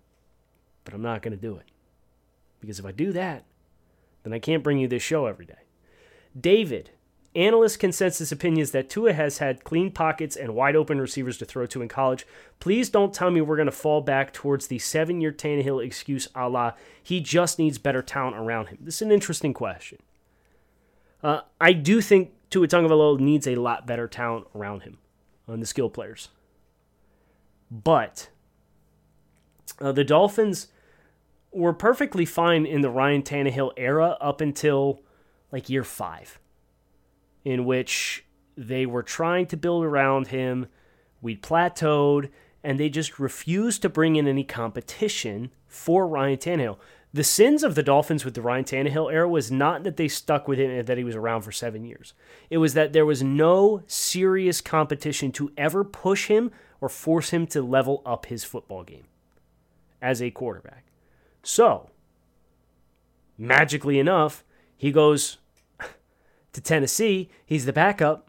But 0.85 0.95
I'm 0.95 1.03
not 1.03 1.23
going 1.23 1.37
to 1.37 1.41
do 1.41 1.57
it. 1.57 1.67
Because 2.61 2.79
if 2.79 2.85
I 2.85 2.93
do 2.93 3.13
that, 3.13 3.45
then 4.23 4.33
I 4.33 4.39
can't 4.39 4.63
bring 4.63 4.79
you 4.79 4.89
this 4.89 5.03
show 5.03 5.27
every 5.27 5.47
day. 5.47 5.55
David, 6.39 6.91
analyst 7.35 7.79
consensus 7.79 8.33
opinions 8.33 8.73
that 8.73 8.91
Tua 8.91 9.13
has 9.13 9.39
had 9.39 9.63
clean 9.63 9.93
pockets 9.93 10.37
and 10.37 10.55
wide 10.55 10.75
open 10.75 11.01
receivers 11.01 11.39
to 11.39 11.45
throw 11.45 11.67
to 11.67 11.83
in 11.83 11.89
college. 11.89 12.27
Please 12.59 12.91
don't 12.91 13.15
tell 13.15 13.31
me 13.31 13.41
we're 13.41 13.57
going 13.57 13.67
to 13.67 13.73
fall 13.73 14.01
back 14.01 14.33
towards 14.33 14.67
the 14.67 14.79
seven 14.79 15.21
year 15.21 15.33
Tannehill 15.33 15.85
excuse 15.85 16.29
a 16.35 16.49
la 16.49 16.73
he 17.03 17.21
just 17.21 17.59
needs 17.59 17.79
better 17.79 18.03
talent 18.03 18.37
around 18.37 18.67
him. 18.67 18.79
This 18.81 18.97
is 18.97 19.03
an 19.03 19.13
interesting 19.13 19.55
question. 19.55 19.99
Uh, 21.23 21.43
I 21.61 21.73
do 21.73 22.01
think 22.01 22.33
Tua 22.51 22.67
Tagovailoa 22.67 23.21
needs 23.21 23.47
a 23.47 23.55
lot 23.55 23.87
better 23.87 24.09
talent 24.09 24.47
around 24.55 24.83
him 24.83 24.99
on 25.47 25.61
the 25.61 25.67
skill 25.67 25.91
players. 25.91 26.31
But 27.71 28.29
uh, 29.81 29.93
the 29.93 30.03
Dolphins 30.03 30.69
were 31.53 31.73
perfectly 31.73 32.25
fine 32.25 32.67
in 32.67 32.81
the 32.81 32.91
Ryan 32.91 33.23
Tannehill 33.23 33.73
era 33.77 34.17
up 34.21 34.41
until 34.41 35.03
like 35.53 35.69
year 35.69 35.85
five, 35.85 36.40
in 37.45 37.65
which 37.65 38.25
they 38.57 38.87
were 38.87 39.03
trying 39.03 39.47
to 39.47 39.57
build 39.57 39.85
around 39.85 40.29
him. 40.29 40.67
We'd 41.21 41.43
plateaued, 41.43 42.31
and 42.63 42.79
they 42.79 42.89
just 42.89 43.19
refused 43.19 43.83
to 43.83 43.89
bring 43.89 44.17
in 44.17 44.27
any 44.27 44.45
competition 44.45 45.51
for 45.67 46.07
Ryan 46.07 46.39
Tannehill. 46.39 46.79
The 47.13 47.25
sins 47.25 47.65
of 47.65 47.75
the 47.75 47.83
Dolphins 47.83 48.25
with 48.25 48.35
the 48.35 48.43
Ryan 48.43 48.65
Tannehill 48.65 49.13
era 49.13 49.29
was 49.29 49.51
not 49.51 49.83
that 49.83 49.97
they 49.97 50.07
stuck 50.07 50.47
with 50.47 50.61
him 50.61 50.71
and 50.71 50.87
that 50.87 50.99
he 50.99 51.03
was 51.03 51.17
around 51.17 51.43
for 51.43 51.51
seven 51.51 51.85
years. 51.85 52.15
It 52.51 52.59
was 52.59 52.75
that 52.75 52.93
there 52.93 53.07
was 53.07 53.23
no 53.23 53.83
serious 53.89 54.61
competition 54.61 55.33
to 55.33 55.51
ever 55.57 55.83
push 55.83 56.29
him 56.29 56.53
or 56.81 56.89
force 56.89 57.31
him 57.31 57.47
to 57.49 57.63
level 57.63 58.01
up 58.07 58.27
his 58.27 58.45
football 58.45 58.85
game 58.85 59.05
as 60.01 60.23
a 60.23 60.31
quarterback. 60.31 60.85
So, 61.43 61.91
magically 63.37 63.99
enough, 63.99 64.45
he 64.77 64.93
goes 64.93 65.39
to 66.53 66.61
Tennessee. 66.61 67.31
He's 67.45 67.67
the 67.67 67.73
backup 67.73 68.29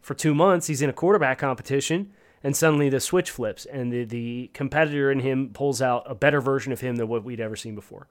for 0.00 0.14
two 0.14 0.34
months. 0.34 0.66
He's 0.66 0.82
in 0.82 0.90
a 0.90 0.92
quarterback 0.92 1.38
competition, 1.38 2.12
and 2.42 2.56
suddenly 2.56 2.88
the 2.88 3.00
switch 3.00 3.30
flips, 3.30 3.64
and 3.66 3.92
the, 3.92 4.04
the 4.04 4.50
competitor 4.54 5.10
in 5.10 5.20
him 5.20 5.50
pulls 5.52 5.82
out 5.82 6.04
a 6.06 6.14
better 6.14 6.40
version 6.40 6.72
of 6.72 6.80
him 6.80 6.96
than 6.96 7.08
what 7.08 7.24
we'd 7.24 7.40
ever 7.40 7.56
seen 7.56 7.74
before. 7.74 8.08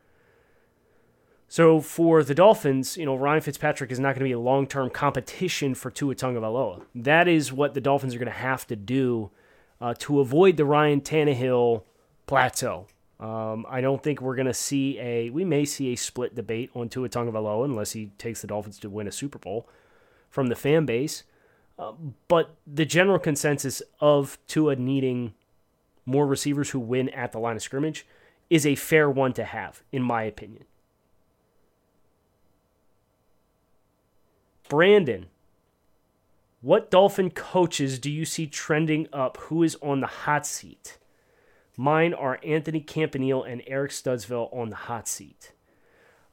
So 1.47 1.79
for 1.79 2.23
the 2.23 2.35
Dolphins, 2.35 2.97
you 2.97 3.05
know, 3.05 3.15
Ryan 3.15 3.41
Fitzpatrick 3.41 3.91
is 3.91 3.99
not 3.99 4.09
going 4.09 4.19
to 4.19 4.25
be 4.25 4.31
a 4.31 4.39
long-term 4.39 4.89
competition 4.89 5.75
for 5.75 5.91
Tua 5.91 6.15
Tagovailoa. 6.15 6.81
That 6.95 7.27
is 7.27 7.53
what 7.53 7.75
the 7.75 7.81
Dolphins 7.81 8.15
are 8.15 8.19
going 8.19 8.25
to 8.25 8.37
have 8.37 8.65
to 8.67 8.75
do 8.75 9.29
uh, 9.79 9.93
to 9.99 10.19
avoid 10.19 10.57
the 10.57 10.65
Ryan 10.65 11.01
Tannehill 11.01 11.83
plateau. 12.25 12.87
Um, 13.19 13.65
I 13.69 13.79
don't 13.81 14.03
think 14.03 14.21
we're 14.21 14.35
going 14.35 14.47
to 14.47 14.53
see 14.53 14.99
a. 14.99 15.29
We 15.29 15.45
may 15.45 15.65
see 15.65 15.93
a 15.93 15.95
split 15.95 16.35
debate 16.35 16.69
on 16.75 16.89
Tua 16.89 17.09
Tagovailoa 17.09 17.65
unless 17.65 17.93
he 17.93 18.07
takes 18.17 18.41
the 18.41 18.47
Dolphins 18.47 18.79
to 18.79 18.89
win 18.89 19.07
a 19.07 19.11
Super 19.11 19.39
Bowl 19.39 19.69
from 20.29 20.47
the 20.47 20.55
fan 20.55 20.85
base. 20.85 21.23
Uh, 21.79 21.93
but 22.27 22.55
the 22.67 22.85
general 22.85 23.19
consensus 23.19 23.81
of 23.99 24.37
Tua 24.47 24.75
needing 24.75 25.33
more 26.05 26.27
receivers 26.27 26.69
who 26.69 26.79
win 26.79 27.09
at 27.09 27.31
the 27.31 27.39
line 27.39 27.55
of 27.55 27.61
scrimmage 27.61 28.05
is 28.49 28.65
a 28.65 28.75
fair 28.75 29.09
one 29.09 29.33
to 29.33 29.43
have, 29.43 29.81
in 29.91 30.01
my 30.01 30.23
opinion. 30.23 30.65
Brandon, 34.67 35.27
what 36.61 36.89
Dolphin 36.89 37.29
coaches 37.29 37.99
do 37.99 38.11
you 38.11 38.25
see 38.25 38.47
trending 38.47 39.07
up? 39.13 39.37
Who 39.37 39.63
is 39.63 39.77
on 39.81 40.01
the 40.01 40.07
hot 40.07 40.45
seat? 40.45 40.97
Mine 41.77 42.13
are 42.13 42.39
Anthony 42.43 42.79
Campanile 42.79 43.43
and 43.43 43.61
Eric 43.67 43.91
Studesville 43.91 44.55
on 44.55 44.69
the 44.69 44.75
hot 44.75 45.07
seat. 45.07 45.51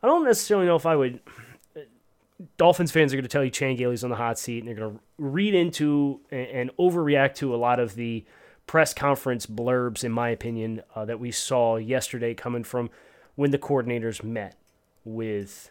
I 0.02 0.06
don't 0.06 0.24
necessarily 0.24 0.66
know 0.66 0.76
if 0.76 0.86
I 0.86 0.96
would. 0.96 1.20
Dolphins 2.56 2.90
fans 2.90 3.12
are 3.12 3.16
going 3.16 3.24
to 3.24 3.28
tell 3.28 3.44
you 3.44 3.50
Chan 3.50 3.76
Gailey's 3.76 4.02
on 4.02 4.10
the 4.10 4.16
hot 4.16 4.38
seat, 4.38 4.58
and 4.58 4.68
they're 4.68 4.74
going 4.74 4.94
to 4.94 5.00
read 5.18 5.54
into 5.54 6.20
and 6.30 6.70
overreact 6.78 7.34
to 7.36 7.54
a 7.54 7.56
lot 7.56 7.78
of 7.78 7.94
the 7.94 8.24
press 8.66 8.94
conference 8.94 9.46
blurbs, 9.46 10.04
in 10.04 10.12
my 10.12 10.28
opinion, 10.30 10.82
uh, 10.94 11.04
that 11.04 11.20
we 11.20 11.30
saw 11.30 11.76
yesterday 11.76 12.34
coming 12.34 12.64
from 12.64 12.90
when 13.34 13.50
the 13.50 13.58
coordinators 13.58 14.22
met 14.22 14.56
with 15.04 15.70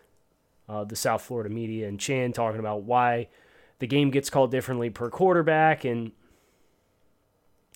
uh, 0.67 0.83
the 0.83 0.95
South 0.95 1.21
Florida 1.21 1.49
media 1.49 1.87
and 1.87 1.99
Chan 1.99 2.33
talking 2.33 2.59
about 2.59 2.83
why 2.83 3.27
the 3.79 3.87
game 3.87 4.11
gets 4.11 4.29
called 4.29 4.51
differently 4.51 4.89
per 4.89 5.09
quarterback. 5.09 5.83
And 5.83 6.11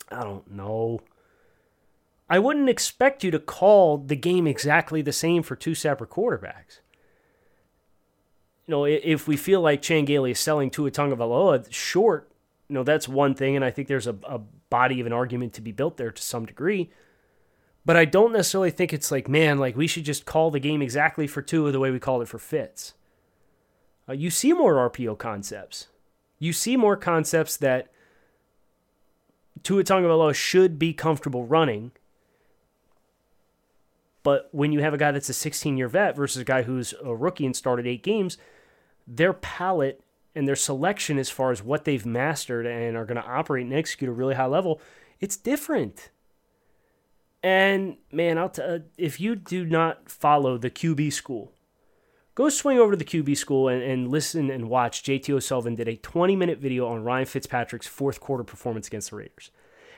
I 0.09 0.23
don't 0.23 0.49
know. 0.51 1.01
I 2.29 2.39
wouldn't 2.39 2.69
expect 2.69 3.23
you 3.23 3.31
to 3.31 3.39
call 3.39 3.97
the 3.97 4.15
game 4.15 4.47
exactly 4.47 5.01
the 5.01 5.13
same 5.13 5.43
for 5.43 5.55
two 5.55 5.75
separate 5.75 6.09
quarterbacks. 6.09 6.79
You 8.65 8.71
know, 8.71 8.85
if 8.85 9.27
we 9.27 9.37
feel 9.37 9.61
like 9.61 9.83
Chan 9.83 10.05
Gailey 10.05 10.31
is 10.31 10.39
selling 10.39 10.71
Tua 10.71 10.89
Tagovailoa 10.89 11.71
short, 11.71 12.31
you 12.67 12.73
know, 12.73 12.83
that's 12.83 13.07
one 13.07 13.35
thing, 13.35 13.55
and 13.55 13.63
I 13.63 13.69
think 13.69 13.87
there's 13.87 14.07
a, 14.07 14.15
a 14.23 14.39
body 14.71 14.99
of 14.99 15.05
an 15.05 15.13
argument 15.13 15.53
to 15.53 15.61
be 15.61 15.71
built 15.71 15.97
there 15.97 16.09
to 16.09 16.21
some 16.21 16.47
degree. 16.47 16.89
But 17.85 17.95
I 17.95 18.05
don't 18.05 18.33
necessarily 18.33 18.71
think 18.71 18.91
it's 18.91 19.11
like, 19.11 19.29
man, 19.29 19.59
like 19.59 19.77
we 19.77 19.85
should 19.85 20.05
just 20.05 20.25
call 20.25 20.49
the 20.49 20.59
game 20.59 20.81
exactly 20.81 21.27
for 21.27 21.43
Tua 21.43 21.71
the 21.71 21.79
way 21.79 21.91
we 21.91 21.99
called 21.99 22.23
it 22.23 22.27
for 22.27 22.39
Fitz. 22.39 22.95
Uh, 24.09 24.13
you 24.13 24.31
see 24.31 24.51
more 24.51 24.89
RPO 24.89 25.19
concepts. 25.19 25.89
You 26.39 26.53
see 26.53 26.75
more 26.75 26.97
concepts 26.97 27.55
that 27.57 27.91
Tua 29.61 29.83
Tagovailoa 29.83 30.33
should 30.33 30.79
be 30.79 30.91
comfortable 30.91 31.45
running– 31.45 31.91
but 34.25 34.49
when 34.51 34.71
you 34.71 34.81
have 34.81 34.95
a 34.95 34.97
guy 34.97 35.11
that's 35.11 35.29
a 35.29 35.33
16 35.33 35.77
year 35.77 35.87
vet 35.87 36.15
versus 36.15 36.41
a 36.41 36.43
guy 36.43 36.63
who's 36.63 36.95
a 37.03 37.15
rookie 37.15 37.45
and 37.45 37.55
started 37.55 37.85
eight 37.85 38.01
games, 38.01 38.39
their 39.05 39.33
palette 39.33 40.01
and 40.33 40.47
their 40.47 40.55
selection 40.55 41.19
as 41.19 41.29
far 41.29 41.51
as 41.51 41.61
what 41.61 41.85
they've 41.85 42.07
mastered 42.07 42.65
and 42.65 42.97
are 42.97 43.05
going 43.05 43.21
to 43.21 43.27
operate 43.27 43.65
and 43.65 43.73
execute 43.73 44.09
at 44.09 44.11
a 44.11 44.15
really 44.15 44.33
high 44.33 44.47
level, 44.47 44.81
it's 45.19 45.37
different. 45.37 46.09
And 47.43 47.97
man, 48.11 48.39
I'll 48.39 48.49
t- 48.49 48.63
uh, 48.63 48.79
if 48.97 49.21
you 49.21 49.35
do 49.35 49.63
not 49.63 50.09
follow 50.09 50.57
the 50.57 50.71
QB 50.71 51.13
school, 51.13 51.53
go 52.33 52.49
swing 52.49 52.79
over 52.79 52.93
to 52.93 52.97
the 52.97 53.05
QB 53.05 53.37
school 53.37 53.67
and, 53.67 53.83
and 53.83 54.07
listen 54.07 54.49
and 54.49 54.71
watch. 54.71 55.03
JT 55.03 55.29
O'Sullivan 55.35 55.75
did 55.75 55.87
a 55.87 55.97
20 55.97 56.35
minute 56.35 56.57
video 56.57 56.87
on 56.87 57.03
Ryan 57.03 57.27
Fitzpatrick's 57.27 57.85
fourth 57.85 58.19
quarter 58.19 58.43
performance 58.43 58.87
against 58.87 59.11
the 59.11 59.17
Raiders. 59.17 59.51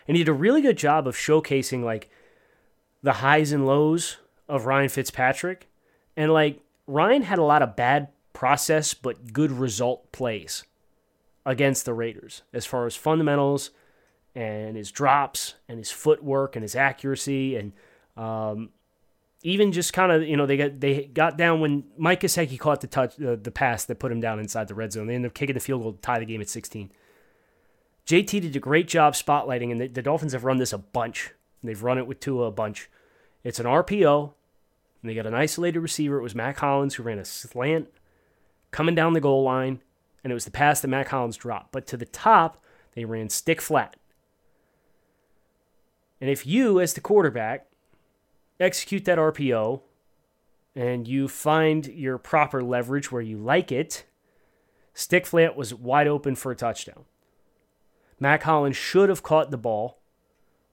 And 0.05 0.17
he 0.17 0.23
did 0.25 0.29
a 0.29 0.33
really 0.33 0.61
good 0.61 0.77
job 0.77 1.07
of 1.07 1.15
showcasing 1.15 1.85
like 1.85 2.09
the 3.07 3.13
highs 3.13 3.53
and 3.53 3.65
lows 3.65 4.17
of 4.49 4.65
Ryan 4.65 4.89
Fitzpatrick 4.89 5.69
And 6.17 6.33
like 6.33 6.59
Ryan 6.87 7.21
had 7.21 7.39
a 7.39 7.43
lot 7.43 7.61
of 7.61 7.77
bad 7.77 8.09
process 8.33 8.93
but 8.93 9.31
good 9.31 9.49
result 9.49 10.11
plays 10.11 10.65
against 11.45 11.85
the 11.85 11.93
Raiders 11.93 12.41
as 12.51 12.65
far 12.65 12.85
as 12.85 12.97
fundamentals 12.97 13.71
and 14.35 14.75
his 14.75 14.91
drops 14.91 15.53
and 15.69 15.77
his 15.77 15.89
footwork 15.89 16.57
and 16.57 16.63
his 16.63 16.75
accuracy 16.75 17.55
and 17.55 17.71
um, 18.17 18.71
even 19.41 19.71
just 19.71 19.93
kind 19.93 20.11
of 20.11 20.23
you 20.23 20.35
know 20.35 20.45
they 20.45 20.57
got 20.57 20.77
they 20.81 21.05
got 21.05 21.37
down 21.37 21.61
when 21.61 21.85
Mike 21.97 22.19
Gesicki 22.19 22.59
caught 22.59 22.81
the 22.81 22.87
touch 22.87 23.17
uh, 23.21 23.37
the 23.41 23.51
pass 23.51 23.85
that 23.85 23.99
put 23.99 24.11
him 24.11 24.19
down 24.19 24.37
inside 24.37 24.67
the 24.67 24.75
red 24.75 24.91
zone. 24.91 25.07
They 25.07 25.15
ended 25.15 25.31
up 25.31 25.33
kicking 25.33 25.53
the 25.53 25.61
field 25.61 25.81
goal 25.81 25.93
to 25.93 26.01
tie 26.01 26.19
the 26.19 26.25
game 26.25 26.41
at 26.41 26.49
16. 26.49 26.91
JT 28.05 28.41
did 28.41 28.55
a 28.57 28.59
great 28.59 28.89
job 28.89 29.13
spotlighting, 29.13 29.71
and 29.71 29.79
the, 29.79 29.87
the 29.87 30.01
Dolphins 30.01 30.33
have 30.33 30.43
run 30.43 30.57
this 30.57 30.73
a 30.73 30.77
bunch. 30.77 31.31
They've 31.63 31.81
run 31.81 31.97
it 31.97 32.05
with 32.05 32.19
Tua 32.19 32.47
a 32.47 32.51
bunch. 32.51 32.89
It's 33.47 33.61
an 33.61 33.65
RPO, 33.65 34.33
and 35.01 35.09
they 35.09 35.15
got 35.15 35.25
an 35.25 35.33
isolated 35.33 35.79
receiver. 35.79 36.17
It 36.17 36.21
was 36.21 36.35
Mack 36.35 36.57
Hollins 36.57 36.95
who 36.95 37.03
ran 37.03 37.17
a 37.17 37.23
slant 37.23 37.87
coming 38.71 38.93
down 38.93 39.13
the 39.13 39.21
goal 39.21 39.41
line, 39.41 39.81
and 40.21 40.31
it 40.31 40.33
was 40.33 40.43
the 40.43 40.51
pass 40.51 40.81
that 40.81 40.89
Mack 40.89 41.07
Hollins 41.07 41.37
dropped. 41.37 41.71
But 41.71 41.87
to 41.87 41.95
the 41.95 42.05
top, 42.05 42.61
they 42.93 43.05
ran 43.05 43.29
stick 43.29 43.61
flat. 43.61 43.95
And 46.19 46.29
if 46.29 46.45
you, 46.45 46.81
as 46.81 46.93
the 46.93 46.99
quarterback, 46.99 47.67
execute 48.59 49.05
that 49.05 49.17
RPO 49.17 49.79
and 50.75 51.07
you 51.07 51.29
find 51.29 51.87
your 51.87 52.17
proper 52.17 52.61
leverage 52.61 53.13
where 53.13 53.21
you 53.21 53.37
like 53.37 53.71
it, 53.71 54.03
stick 54.93 55.25
flat 55.25 55.55
was 55.55 55.73
wide 55.73 56.07
open 56.07 56.35
for 56.35 56.51
a 56.51 56.55
touchdown. 56.57 57.05
Mack 58.19 58.43
Hollins 58.43 58.75
should 58.75 59.07
have 59.07 59.23
caught 59.23 59.51
the 59.51 59.57
ball 59.57 59.99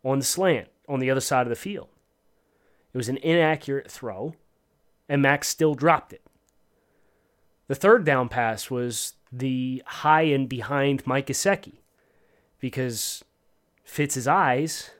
on 0.05 0.19
the 0.19 0.25
slant 0.25 0.71
on 0.89 0.99
the 0.99 1.09
other 1.09 1.21
side 1.21 1.43
of 1.43 1.51
the 1.51 1.55
field. 1.55 1.87
It 2.95 2.97
was 2.97 3.09
an 3.09 3.17
inaccurate 3.19 3.91
throw, 3.91 4.35
and 5.09 5.21
Max 5.21 5.49
still 5.49 5.75
dropped 5.75 6.13
it. 6.13 6.23
The 7.67 7.75
third 7.75 8.05
down 8.05 8.29
pass 8.29 8.71
was 8.71 9.15
the 9.33 9.83
high 9.85 10.23
and 10.23 10.49
behind 10.49 11.05
Mike 11.05 11.27
Gesicki 11.27 11.79
because 12.61 13.25
Fitz's 13.83 14.29
eyes, 14.29 14.91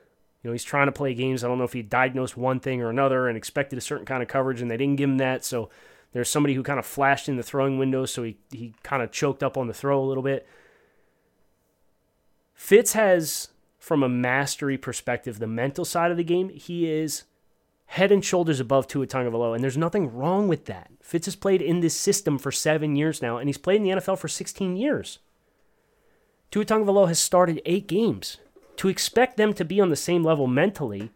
you 0.43 0.49
know, 0.49 0.51
he's 0.51 0.63
trying 0.63 0.87
to 0.87 0.91
play 0.91 1.13
games. 1.13 1.43
I 1.43 1.47
don't 1.47 1.57
know 1.57 1.63
if 1.63 1.73
he 1.73 1.81
diagnosed 1.81 2.35
one 2.35 2.59
thing 2.59 2.81
or 2.81 2.89
another 2.89 3.29
and 3.29 3.37
expected 3.37 3.77
a 3.77 3.81
certain 3.81 4.05
kind 4.05 4.21
of 4.21 4.27
coverage, 4.27 4.61
and 4.61 4.69
they 4.69 4.77
didn't 4.77 4.97
give 4.97 5.09
him 5.09 5.17
that. 5.19 5.45
So 5.45 5.69
there's 6.11 6.29
somebody 6.29 6.53
who 6.53 6.63
kind 6.63 6.79
of 6.79 6.85
flashed 6.85 7.29
in 7.29 7.37
the 7.37 7.43
throwing 7.43 7.79
window, 7.79 8.05
so 8.05 8.23
he, 8.23 8.37
he 8.51 8.73
kind 8.83 9.03
of 9.03 9.11
choked 9.11 9.41
up 9.41 9.57
on 9.57 9.67
the 9.67 9.73
throw 9.73 10.01
a 10.01 10.05
little 10.05 10.23
bit. 10.23 10.45
Fitz 12.53 12.91
has, 12.93 13.49
from 13.79 14.03
a 14.03 14.09
mastery 14.09 14.77
perspective, 14.77 15.39
the 15.39 15.47
mental 15.47 15.85
side 15.85 16.11
of 16.11 16.17
the 16.17 16.23
game, 16.23 16.49
he 16.49 16.91
is 16.91 17.23
head 17.87 18.11
and 18.11 18.23
shoulders 18.23 18.59
above 18.59 18.87
Tua 18.87 19.07
Tagovailoa, 19.07 19.55
and 19.55 19.63
there's 19.63 19.77
nothing 19.77 20.13
wrong 20.13 20.47
with 20.47 20.65
that. 20.65 20.89
Fitz 21.01 21.25
has 21.25 21.35
played 21.35 21.61
in 21.61 21.79
this 21.79 21.95
system 21.95 22.37
for 22.37 22.51
seven 22.51 22.95
years 22.95 23.21
now, 23.21 23.37
and 23.37 23.47
he's 23.47 23.57
played 23.57 23.77
in 23.77 23.83
the 23.83 24.01
NFL 24.01 24.17
for 24.17 24.27
16 24.27 24.75
years. 24.75 25.19
Tua 26.51 26.65
Tagovailoa 26.65 27.07
has 27.07 27.19
started 27.19 27.61
eight 27.65 27.87
games. 27.87 28.37
To 28.77 28.89
expect 28.89 29.37
them 29.37 29.53
to 29.53 29.63
be 29.63 29.79
on 29.79 29.89
the 29.89 29.95
same 29.95 30.23
level 30.23 30.47
mentally 30.47 31.09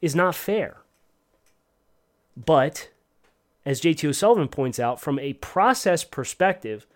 is 0.00 0.16
not 0.16 0.34
fair. 0.34 0.78
But, 2.36 2.90
as 3.64 3.80
JT 3.80 4.08
O'Sullivan 4.08 4.48
points 4.48 4.80
out, 4.80 5.00
from 5.00 5.18
a 5.18 5.34
process 5.34 6.02
perspective, 6.02 6.86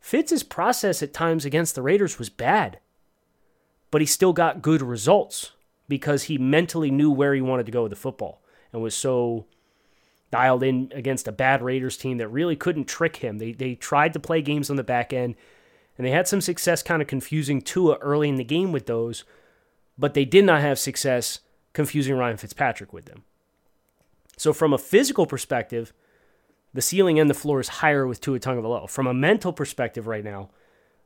Fitz's 0.00 0.42
process 0.42 1.02
at 1.02 1.12
times 1.12 1.44
against 1.44 1.74
the 1.74 1.82
Raiders 1.82 2.18
was 2.18 2.30
bad 2.30 2.80
but 3.90 4.00
he 4.00 4.06
still 4.06 4.32
got 4.32 4.62
good 4.62 4.82
results 4.82 5.52
because 5.90 6.24
he 6.24 6.38
mentally 6.38 6.90
knew 6.90 7.10
where 7.10 7.34
he 7.34 7.42
wanted 7.42 7.66
to 7.66 7.72
go 7.72 7.82
with 7.82 7.90
the 7.90 7.96
football 7.96 8.40
and 8.72 8.80
was 8.80 8.94
so 8.94 9.44
dialed 10.30 10.62
in 10.62 10.90
against 10.94 11.28
a 11.28 11.32
bad 11.32 11.60
Raiders 11.60 11.98
team 11.98 12.16
that 12.18 12.28
really 12.28 12.56
couldn't 12.56 12.86
trick 12.88 13.16
him. 13.16 13.36
They 13.36 13.52
they 13.52 13.74
tried 13.74 14.14
to 14.14 14.20
play 14.20 14.40
games 14.40 14.70
on 14.70 14.76
the 14.76 14.84
back 14.84 15.12
end 15.12 15.34
and 15.98 16.06
they 16.06 16.12
had 16.12 16.26
some 16.26 16.40
success 16.40 16.82
kind 16.82 17.02
of 17.02 17.08
confusing 17.08 17.60
Tua 17.60 17.96
early 17.96 18.30
in 18.30 18.36
the 18.36 18.44
game 18.44 18.72
with 18.72 18.86
those, 18.86 19.24
but 19.98 20.14
they 20.14 20.24
did 20.24 20.46
not 20.46 20.62
have 20.62 20.78
success 20.78 21.40
confusing 21.74 22.16
Ryan 22.16 22.38
Fitzpatrick 22.38 22.92
with 22.92 23.04
them. 23.04 23.24
So 24.38 24.54
from 24.54 24.72
a 24.72 24.78
physical 24.78 25.26
perspective, 25.26 25.92
the 26.72 26.80
ceiling 26.80 27.18
and 27.18 27.28
the 27.28 27.34
floor 27.34 27.60
is 27.60 27.68
higher 27.68 28.06
with 28.06 28.20
Tua 28.20 28.38
Tagovailoa. 28.38 28.88
From 28.88 29.06
a 29.06 29.12
mental 29.12 29.52
perspective 29.52 30.06
right 30.06 30.24
now, 30.24 30.50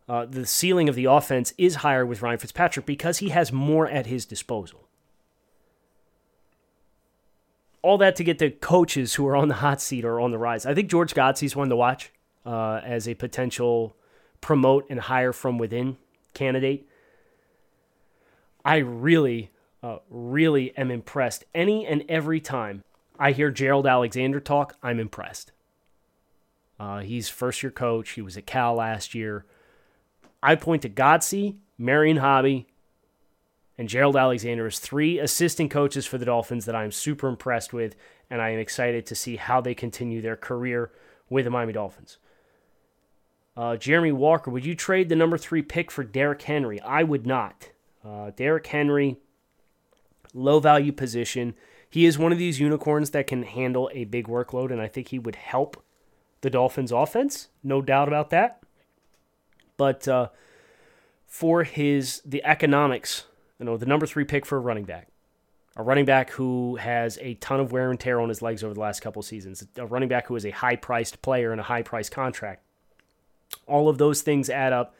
uh, 0.08 0.26
the 0.26 0.44
ceiling 0.44 0.88
of 0.88 0.94
the 0.94 1.06
offense 1.06 1.54
is 1.56 1.76
higher 1.76 2.04
with 2.04 2.20
Ryan 2.20 2.38
Fitzpatrick 2.38 2.84
because 2.84 3.18
he 3.18 3.30
has 3.30 3.52
more 3.52 3.88
at 3.88 4.06
his 4.06 4.26
disposal. 4.26 4.88
All 7.80 7.98
that 7.98 8.16
to 8.16 8.24
get 8.24 8.38
the 8.38 8.50
coaches 8.50 9.14
who 9.14 9.26
are 9.26 9.36
on 9.36 9.48
the 9.48 9.54
hot 9.54 9.80
seat 9.80 10.04
or 10.04 10.20
on 10.20 10.30
the 10.30 10.38
rise. 10.38 10.66
I 10.66 10.74
think 10.74 10.90
George 10.90 11.14
Godsey's 11.14 11.56
one 11.56 11.68
to 11.68 11.76
watch 11.76 12.10
uh, 12.44 12.80
as 12.84 13.08
a 13.08 13.14
potential 13.14 13.96
promote 14.40 14.86
and 14.90 15.00
hire 15.00 15.32
from 15.32 15.58
within 15.58 15.96
candidate. 16.34 16.86
I 18.64 18.76
really, 18.76 19.50
uh, 19.82 19.98
really 20.10 20.76
am 20.76 20.90
impressed. 20.90 21.44
Any 21.54 21.86
and 21.86 22.04
every 22.08 22.40
time 22.40 22.84
I 23.18 23.32
hear 23.32 23.50
Gerald 23.50 23.86
Alexander 23.86 24.40
talk, 24.40 24.76
I'm 24.82 24.98
impressed. 24.98 25.52
Uh, 26.78 27.00
he's 27.00 27.28
first 27.28 27.62
year 27.62 27.70
coach. 27.70 28.10
He 28.10 28.22
was 28.22 28.36
at 28.36 28.46
Cal 28.46 28.74
last 28.74 29.14
year. 29.14 29.44
I 30.44 30.56
point 30.56 30.82
to 30.82 30.90
Godsey, 30.90 31.56
Marion 31.78 32.18
Hoby, 32.18 32.66
and 33.78 33.88
Gerald 33.88 34.14
Alexander 34.14 34.66
as 34.66 34.78
three 34.78 35.18
assistant 35.18 35.70
coaches 35.70 36.04
for 36.04 36.18
the 36.18 36.26
Dolphins 36.26 36.66
that 36.66 36.74
I 36.74 36.84
am 36.84 36.92
super 36.92 37.28
impressed 37.28 37.72
with, 37.72 37.96
and 38.28 38.42
I 38.42 38.50
am 38.50 38.58
excited 38.58 39.06
to 39.06 39.14
see 39.14 39.36
how 39.36 39.62
they 39.62 39.74
continue 39.74 40.20
their 40.20 40.36
career 40.36 40.92
with 41.30 41.46
the 41.46 41.50
Miami 41.50 41.72
Dolphins. 41.72 42.18
Uh, 43.56 43.76
Jeremy 43.76 44.12
Walker, 44.12 44.50
would 44.50 44.66
you 44.66 44.74
trade 44.74 45.08
the 45.08 45.16
number 45.16 45.38
three 45.38 45.62
pick 45.62 45.90
for 45.90 46.04
Derrick 46.04 46.42
Henry? 46.42 46.78
I 46.82 47.04
would 47.04 47.26
not. 47.26 47.70
Uh, 48.04 48.30
Derrick 48.36 48.66
Henry, 48.66 49.16
low 50.34 50.60
value 50.60 50.92
position. 50.92 51.54
He 51.88 52.04
is 52.04 52.18
one 52.18 52.32
of 52.32 52.38
these 52.38 52.60
unicorns 52.60 53.10
that 53.10 53.26
can 53.26 53.44
handle 53.44 53.90
a 53.94 54.04
big 54.04 54.28
workload, 54.28 54.70
and 54.70 54.80
I 54.80 54.88
think 54.88 55.08
he 55.08 55.18
would 55.18 55.36
help 55.36 55.82
the 56.42 56.50
Dolphins' 56.50 56.92
offense. 56.92 57.48
No 57.62 57.80
doubt 57.80 58.08
about 58.08 58.28
that. 58.28 58.63
But 59.76 60.06
uh, 60.06 60.28
for 61.26 61.64
his 61.64 62.22
the 62.24 62.44
economics, 62.44 63.24
you 63.58 63.66
know, 63.66 63.76
the 63.76 63.86
number 63.86 64.06
three 64.06 64.24
pick 64.24 64.46
for 64.46 64.56
a 64.56 64.60
running 64.60 64.84
back, 64.84 65.08
a 65.76 65.82
running 65.82 66.04
back 66.04 66.30
who 66.30 66.76
has 66.76 67.18
a 67.20 67.34
ton 67.34 67.60
of 67.60 67.72
wear 67.72 67.90
and 67.90 67.98
tear 67.98 68.20
on 68.20 68.28
his 68.28 68.42
legs 68.42 68.62
over 68.62 68.74
the 68.74 68.80
last 68.80 69.00
couple 69.00 69.22
seasons, 69.22 69.66
a 69.76 69.86
running 69.86 70.08
back 70.08 70.26
who 70.28 70.36
is 70.36 70.46
a 70.46 70.50
high 70.50 70.76
priced 70.76 71.22
player 71.22 71.52
and 71.52 71.60
a 71.60 71.64
high 71.64 71.82
priced 71.82 72.12
contract. 72.12 72.62
All 73.66 73.88
of 73.88 73.98
those 73.98 74.22
things 74.22 74.48
add 74.48 74.72
up. 74.72 74.94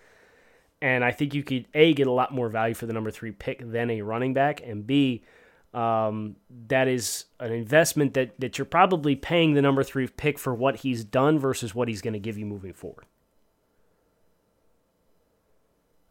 And 0.83 1.03
I 1.03 1.13
think 1.13 1.33
you 1.33 1.43
could 1.43 1.67
A, 1.73 1.95
get 1.95 2.07
a 2.07 2.13
lot 2.13 2.35
more 2.35 2.51
value 2.51 2.75
for 2.75 2.85
the 2.85 2.93
number 2.93 3.11
three 3.11 3.31
pick 3.31 3.71
than 3.71 3.91
a 3.91 4.03
running 4.03 4.35
back, 4.35 4.61
and 4.63 4.87
B, 4.87 5.25
um, 5.73 6.37
that 6.69 6.89
is 6.89 7.25
an 7.41 7.53
investment 7.53 8.13
that, 8.15 8.39
that 8.39 8.59
you're 8.59 8.67
probably 8.67 9.17
paying 9.17 9.55
the 9.55 9.63
number 9.63 9.83
three 9.83 10.07
pick 10.07 10.39
for 10.39 10.55
what 10.55 10.77
he's 10.77 11.03
done 11.03 11.39
versus 11.39 11.75
what 11.75 11.89
he's 11.89 12.03
going 12.03 12.13
to 12.13 12.19
give 12.19 12.37
you 12.37 12.45
moving 12.45 12.75
forward. 12.75 13.07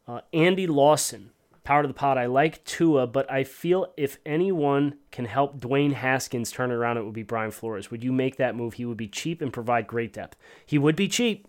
Uh, 0.08 0.22
Andy 0.34 0.68
Lawson, 0.68 1.32
power 1.63 1.82
to 1.82 1.88
the 1.88 1.94
pot. 1.94 2.18
I 2.18 2.26
like 2.26 2.63
Tua, 2.66 3.08
but 3.08 3.30
I 3.32 3.44
feel 3.44 3.88
if 3.96 4.18
anyone 4.26 4.96
can 5.12 5.26
help 5.26 5.60
Dwayne 5.60 5.94
Haskins 5.94 6.52
turn 6.52 6.72
around, 6.72 6.98
it 6.98 7.06
would 7.06 7.13
be 7.13 7.24
Brian 7.24 7.52
Flores. 7.52 7.89
Would 7.89 8.04
you 8.04 8.12
make 8.12 8.38
that 8.38 8.56
move? 8.56 8.76
He 8.76 8.86
would 8.86 8.98
be 8.98 9.08
cheap 9.08 9.42
and 9.42 9.54
provide 9.54 9.88
great 9.88 10.13
depth. 10.13 10.38
He 10.66 10.78
would 10.78 10.96
be 10.96 11.08
cheap 11.08 11.48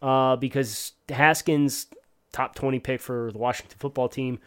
uh, 0.00 0.36
because 0.36 0.92
Haskins, 1.08 1.86
top 2.32 2.54
20 2.54 2.78
pick 2.78 3.00
for 3.00 3.30
the 3.32 3.38
Washington 3.38 3.76
football 3.78 4.08
team, 4.08 4.38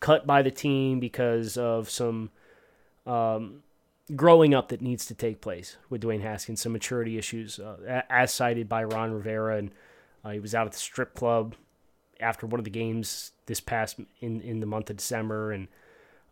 cut 0.00 0.26
by 0.26 0.42
the 0.42 0.50
team 0.50 1.00
because 1.00 1.56
of 1.56 1.90
some 1.90 2.30
um, 3.04 3.62
growing 4.14 4.54
up 4.54 4.68
that 4.68 4.80
needs 4.80 5.06
to 5.06 5.14
take 5.14 5.40
place 5.40 5.76
with 5.90 6.02
Dwayne 6.02 6.22
Haskins, 6.22 6.60
some 6.60 6.72
maturity 6.72 7.18
issues, 7.18 7.58
uh, 7.58 8.02
as 8.08 8.32
cited 8.32 8.68
by 8.68 8.84
Ron 8.84 9.12
Rivera. 9.12 9.56
And 9.58 9.72
uh, 10.24 10.30
he 10.30 10.38
was 10.38 10.54
out 10.54 10.66
at 10.66 10.72
the 10.72 10.78
strip 10.78 11.14
club 11.14 11.56
after 12.20 12.46
one 12.46 12.60
of 12.60 12.64
the 12.64 12.70
games 12.70 13.32
this 13.46 13.60
past 13.60 13.98
in 14.20 14.40
in 14.40 14.60
the 14.60 14.66
month 14.66 14.90
of 14.90 14.96
December, 14.96 15.52
and 15.52 15.68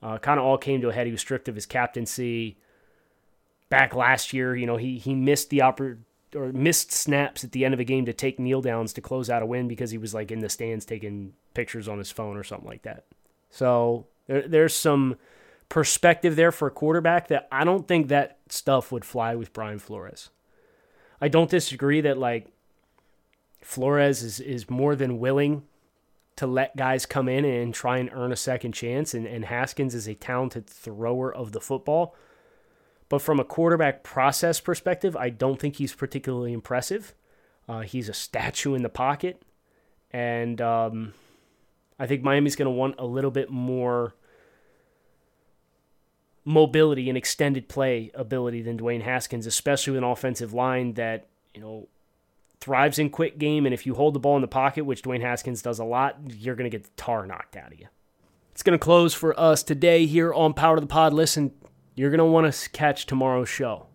uh, 0.02 0.18
kind 0.18 0.38
of 0.38 0.46
all 0.46 0.58
came 0.58 0.80
to 0.80 0.88
a 0.88 0.92
head. 0.92 1.06
He 1.06 1.12
was 1.12 1.20
stripped 1.20 1.48
of 1.48 1.54
his 1.54 1.66
captaincy. 1.66 2.58
Back 3.68 3.94
last 3.94 4.32
year, 4.32 4.54
you 4.54 4.66
know, 4.66 4.76
he 4.76 4.98
he 4.98 5.14
missed 5.14 5.50
the 5.50 5.58
oppor- 5.58 5.98
or 6.34 6.52
missed 6.52 6.92
snaps 6.92 7.42
at 7.44 7.52
the 7.52 7.64
end 7.64 7.74
of 7.74 7.80
a 7.80 7.84
game 7.84 8.06
to 8.06 8.12
take 8.12 8.38
kneel 8.38 8.60
downs 8.62 8.92
to 8.92 9.00
close 9.00 9.30
out 9.30 9.42
a 9.42 9.46
win 9.46 9.68
because 9.68 9.90
he 9.90 9.98
was 9.98 10.14
like 10.14 10.30
in 10.30 10.40
the 10.40 10.48
stands 10.48 10.84
taking 10.84 11.32
pictures 11.54 11.88
on 11.88 11.98
his 11.98 12.10
phone 12.10 12.36
or 12.36 12.44
something 12.44 12.68
like 12.68 12.82
that. 12.82 13.04
So 13.50 14.06
there, 14.26 14.46
there's 14.46 14.74
some 14.74 15.16
perspective 15.68 16.36
there 16.36 16.52
for 16.52 16.68
a 16.68 16.70
quarterback 16.70 17.28
that 17.28 17.48
I 17.50 17.64
don't 17.64 17.88
think 17.88 18.08
that 18.08 18.38
stuff 18.48 18.92
would 18.92 19.04
fly 19.04 19.34
with 19.34 19.52
Brian 19.52 19.78
Flores. 19.78 20.30
I 21.20 21.28
don't 21.28 21.50
disagree 21.50 22.00
that 22.02 22.18
like 22.18 22.48
Flores 23.62 24.22
is, 24.22 24.38
is 24.38 24.70
more 24.70 24.94
than 24.94 25.18
willing 25.18 25.64
to 26.36 26.46
let 26.46 26.76
guys 26.76 27.06
come 27.06 27.28
in 27.28 27.44
and 27.44 27.72
try 27.72 27.98
and 27.98 28.10
earn 28.12 28.30
a 28.30 28.36
second 28.36 28.72
chance. 28.72 29.14
And, 29.14 29.26
and 29.26 29.46
Haskins 29.46 29.94
is 29.94 30.06
a 30.06 30.14
talented 30.14 30.66
thrower 30.66 31.34
of 31.34 31.52
the 31.52 31.60
football. 31.60 32.14
But 33.08 33.22
from 33.22 33.40
a 33.40 33.44
quarterback 33.44 34.02
process 34.02 34.60
perspective, 34.60 35.16
I 35.16 35.30
don't 35.30 35.58
think 35.58 35.76
he's 35.76 35.94
particularly 35.94 36.52
impressive. 36.52 37.14
Uh, 37.68 37.80
he's 37.80 38.08
a 38.08 38.14
statue 38.14 38.74
in 38.74 38.82
the 38.82 38.88
pocket. 38.88 39.42
And 40.12 40.60
um, 40.60 41.14
I 41.98 42.06
think 42.06 42.22
Miami's 42.22 42.56
going 42.56 42.66
to 42.66 42.70
want 42.70 42.96
a 42.98 43.06
little 43.06 43.30
bit 43.30 43.50
more 43.50 44.14
mobility 46.44 47.08
and 47.08 47.18
extended 47.18 47.68
play 47.68 48.10
ability 48.14 48.62
than 48.62 48.78
Dwayne 48.78 49.02
Haskins, 49.02 49.46
especially 49.46 49.92
with 49.92 49.98
an 49.98 50.08
offensive 50.08 50.52
line 50.52 50.94
that, 50.94 51.26
you 51.54 51.60
know, 51.60 51.88
thrives 52.60 52.98
in 52.98 53.10
quick 53.10 53.38
game. 53.38 53.66
And 53.66 53.74
if 53.74 53.86
you 53.86 53.94
hold 53.94 54.14
the 54.14 54.20
ball 54.20 54.36
in 54.36 54.42
the 54.42 54.48
pocket, 54.48 54.84
which 54.84 55.02
Dwayne 55.02 55.20
Haskins 55.20 55.62
does 55.62 55.78
a 55.78 55.84
lot, 55.84 56.18
you're 56.28 56.56
going 56.56 56.70
to 56.70 56.76
get 56.76 56.84
the 56.84 56.90
tar 56.96 57.26
knocked 57.26 57.56
out 57.56 57.72
of 57.72 57.78
you. 57.78 57.86
It's 58.52 58.62
going 58.62 58.78
to 58.78 58.82
close 58.82 59.12
for 59.12 59.38
us 59.38 59.62
today 59.62 60.06
here 60.06 60.32
on 60.32 60.54
Power 60.54 60.76
to 60.76 60.80
the 60.80 60.86
Pod. 60.86 61.12
Listen, 61.12 61.52
you're 61.94 62.10
going 62.10 62.18
to 62.18 62.24
want 62.24 62.52
to 62.52 62.70
catch 62.70 63.06
tomorrow's 63.06 63.48
show. 63.48 63.86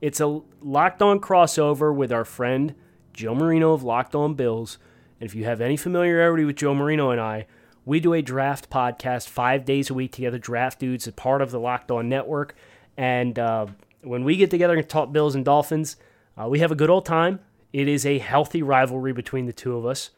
It's 0.00 0.20
a 0.20 0.40
locked 0.60 1.00
on 1.00 1.20
crossover 1.20 1.94
with 1.94 2.12
our 2.12 2.24
friend 2.24 2.74
Joe 3.12 3.34
Marino 3.34 3.72
of 3.72 3.82
Locked 3.82 4.14
On 4.14 4.34
Bills. 4.34 4.78
And 5.20 5.28
if 5.28 5.34
you 5.34 5.44
have 5.44 5.60
any 5.60 5.76
familiarity 5.76 6.44
with 6.44 6.56
Joe 6.56 6.74
Marino 6.74 7.10
and 7.10 7.20
I, 7.20 7.46
we 7.84 8.00
do 8.00 8.14
a 8.14 8.22
draft 8.22 8.68
podcast 8.68 9.28
five 9.28 9.64
days 9.64 9.90
a 9.90 9.94
week 9.94 10.12
together. 10.12 10.38
Draft 10.38 10.80
Dudes 10.80 11.06
is 11.06 11.12
part 11.14 11.40
of 11.40 11.50
the 11.50 11.60
Locked 11.60 11.90
On 11.90 12.08
Network. 12.08 12.54
And 12.96 13.38
uh, 13.38 13.66
when 14.02 14.24
we 14.24 14.36
get 14.36 14.50
together 14.50 14.76
and 14.76 14.88
talk 14.88 15.12
Bills 15.12 15.34
and 15.34 15.44
Dolphins, 15.44 15.96
uh, 16.36 16.48
we 16.48 16.58
have 16.58 16.72
a 16.72 16.76
good 16.76 16.90
old 16.90 17.06
time. 17.06 17.40
It 17.74 17.88
is 17.88 18.06
a 18.06 18.18
healthy 18.18 18.62
rivalry 18.62 19.12
between 19.12 19.46
the 19.46 19.52
two 19.52 19.76
of 19.76 19.84
us. 19.84 20.10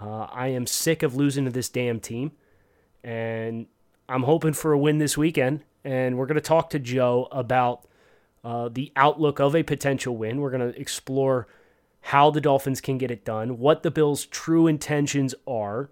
Uh, 0.00 0.24
I 0.24 0.48
am 0.48 0.66
sick 0.66 1.04
of 1.04 1.14
losing 1.14 1.44
to 1.44 1.52
this 1.52 1.68
damn 1.68 2.00
team. 2.00 2.32
And 3.04 3.66
I'm 4.08 4.24
hoping 4.24 4.54
for 4.54 4.72
a 4.72 4.78
win 4.78 4.98
this 4.98 5.16
weekend. 5.16 5.62
And 5.84 6.18
we're 6.18 6.26
going 6.26 6.34
to 6.34 6.40
talk 6.40 6.68
to 6.70 6.80
Joe 6.80 7.28
about 7.30 7.86
uh, 8.42 8.70
the 8.72 8.92
outlook 8.96 9.38
of 9.38 9.54
a 9.54 9.62
potential 9.62 10.16
win. 10.16 10.40
We're 10.40 10.50
going 10.50 10.72
to 10.72 10.80
explore 10.80 11.46
how 12.00 12.32
the 12.32 12.40
Dolphins 12.40 12.80
can 12.80 12.98
get 12.98 13.12
it 13.12 13.24
done, 13.24 13.58
what 13.58 13.84
the 13.84 13.92
Bills' 13.92 14.26
true 14.26 14.66
intentions 14.66 15.32
are. 15.46 15.90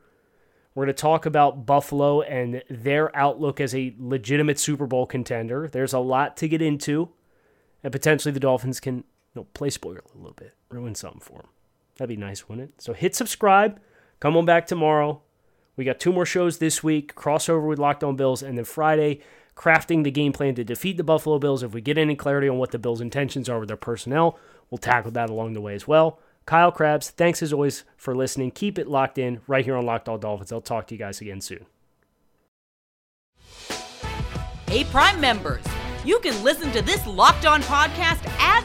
We're 0.75 0.87
going 0.87 0.97
to 0.97 1.01
talk 1.01 1.27
about 1.27 1.65
Buffalo 1.65 2.23
and 2.23 2.61
their 2.69 3.17
outlook 3.17 3.61
as 3.61 3.73
a 3.73 3.95
legitimate 4.01 4.59
Super 4.59 4.89
Bowl 4.89 5.07
contender. 5.07 5.69
There's 5.69 5.93
a 5.93 6.01
lot 6.01 6.37
to 6.39 6.49
get 6.49 6.61
into, 6.61 7.11
and 7.85 7.93
potentially 7.93 8.33
the 8.33 8.41
Dolphins 8.41 8.81
can 8.81 9.05
know, 9.35 9.47
play 9.55 9.71
spoiler 9.71 10.03
a 10.15 10.17
little 10.17 10.35
bit, 10.35 10.55
ruin 10.71 10.95
something 10.95 11.21
for 11.21 11.39
them. 11.39 11.49
That'd 11.97 12.17
be 12.17 12.21
nice, 12.21 12.49
wouldn't 12.49 12.71
it? 12.71 12.83
So 12.83 12.93
hit 12.93 13.15
subscribe. 13.15 13.81
Come 14.21 14.37
on 14.37 14.45
back 14.45 14.67
tomorrow. 14.67 15.23
We 15.77 15.85
got 15.85 16.01
two 16.01 16.13
more 16.13 16.27
shows 16.27 16.59
this 16.59 16.83
week 16.83 17.15
crossover 17.15 17.67
with 17.67 17.79
Locked 17.79 18.05
On 18.05 18.17
Bills, 18.17 18.43
and 18.43 18.57
then 18.57 18.65
Friday, 18.65 19.21
crafting 19.57 20.05
the 20.05 20.11
game 20.11 20.33
plan 20.33 20.55
to 20.55 20.65
defeat 20.65 20.97
the 20.97 21.05
Buffalo 21.05 21.39
Bills. 21.39 21.63
If 21.63 21.73
we 21.73 21.81
get 21.81 21.99
any 21.99 22.15
clarity 22.17 22.49
on 22.49 22.59
what 22.59 22.71
the 22.71 22.79
Bills' 22.79 23.01
intentions 23.01 23.49
are 23.49 23.59
with 23.59 23.69
their 23.69 23.77
personnel, 23.77 24.39
we'll 24.71 24.79
tackle 24.79 25.11
that 25.13 25.31
along 25.31 25.55
the 25.55 25.61
way 25.61 25.75
as 25.75 25.89
well. 25.89 26.21
Kyle 26.47 26.71
Crabbs, 26.71 27.11
thanks 27.11 27.43
as 27.43 27.53
always 27.53 27.85
for 27.97 28.15
listening. 28.15 28.51
Keep 28.51 28.79
it 28.79 28.87
locked 28.87 29.19
in 29.19 29.41
right 29.47 29.65
here 29.65 29.77
on 29.77 29.87
Locked 29.87 30.09
On 30.09 30.21
Dolphins. 30.21 30.53
I'll 30.53 30.61
talk 30.61 30.87
to 30.89 30.95
you 30.95 30.99
guys 30.99 31.21
again 31.21 31.41
soon. 31.41 31.67
Hey, 34.67 34.85
Prime 34.85 35.21
members, 35.21 35.65
you 36.05 36.19
can 36.21 36.43
listen 36.43 36.71
to 36.73 36.83
this 36.83 37.07
Locked 37.07 37.47
On 37.47 37.63
podcast 37.63 38.25
ad 38.39 38.65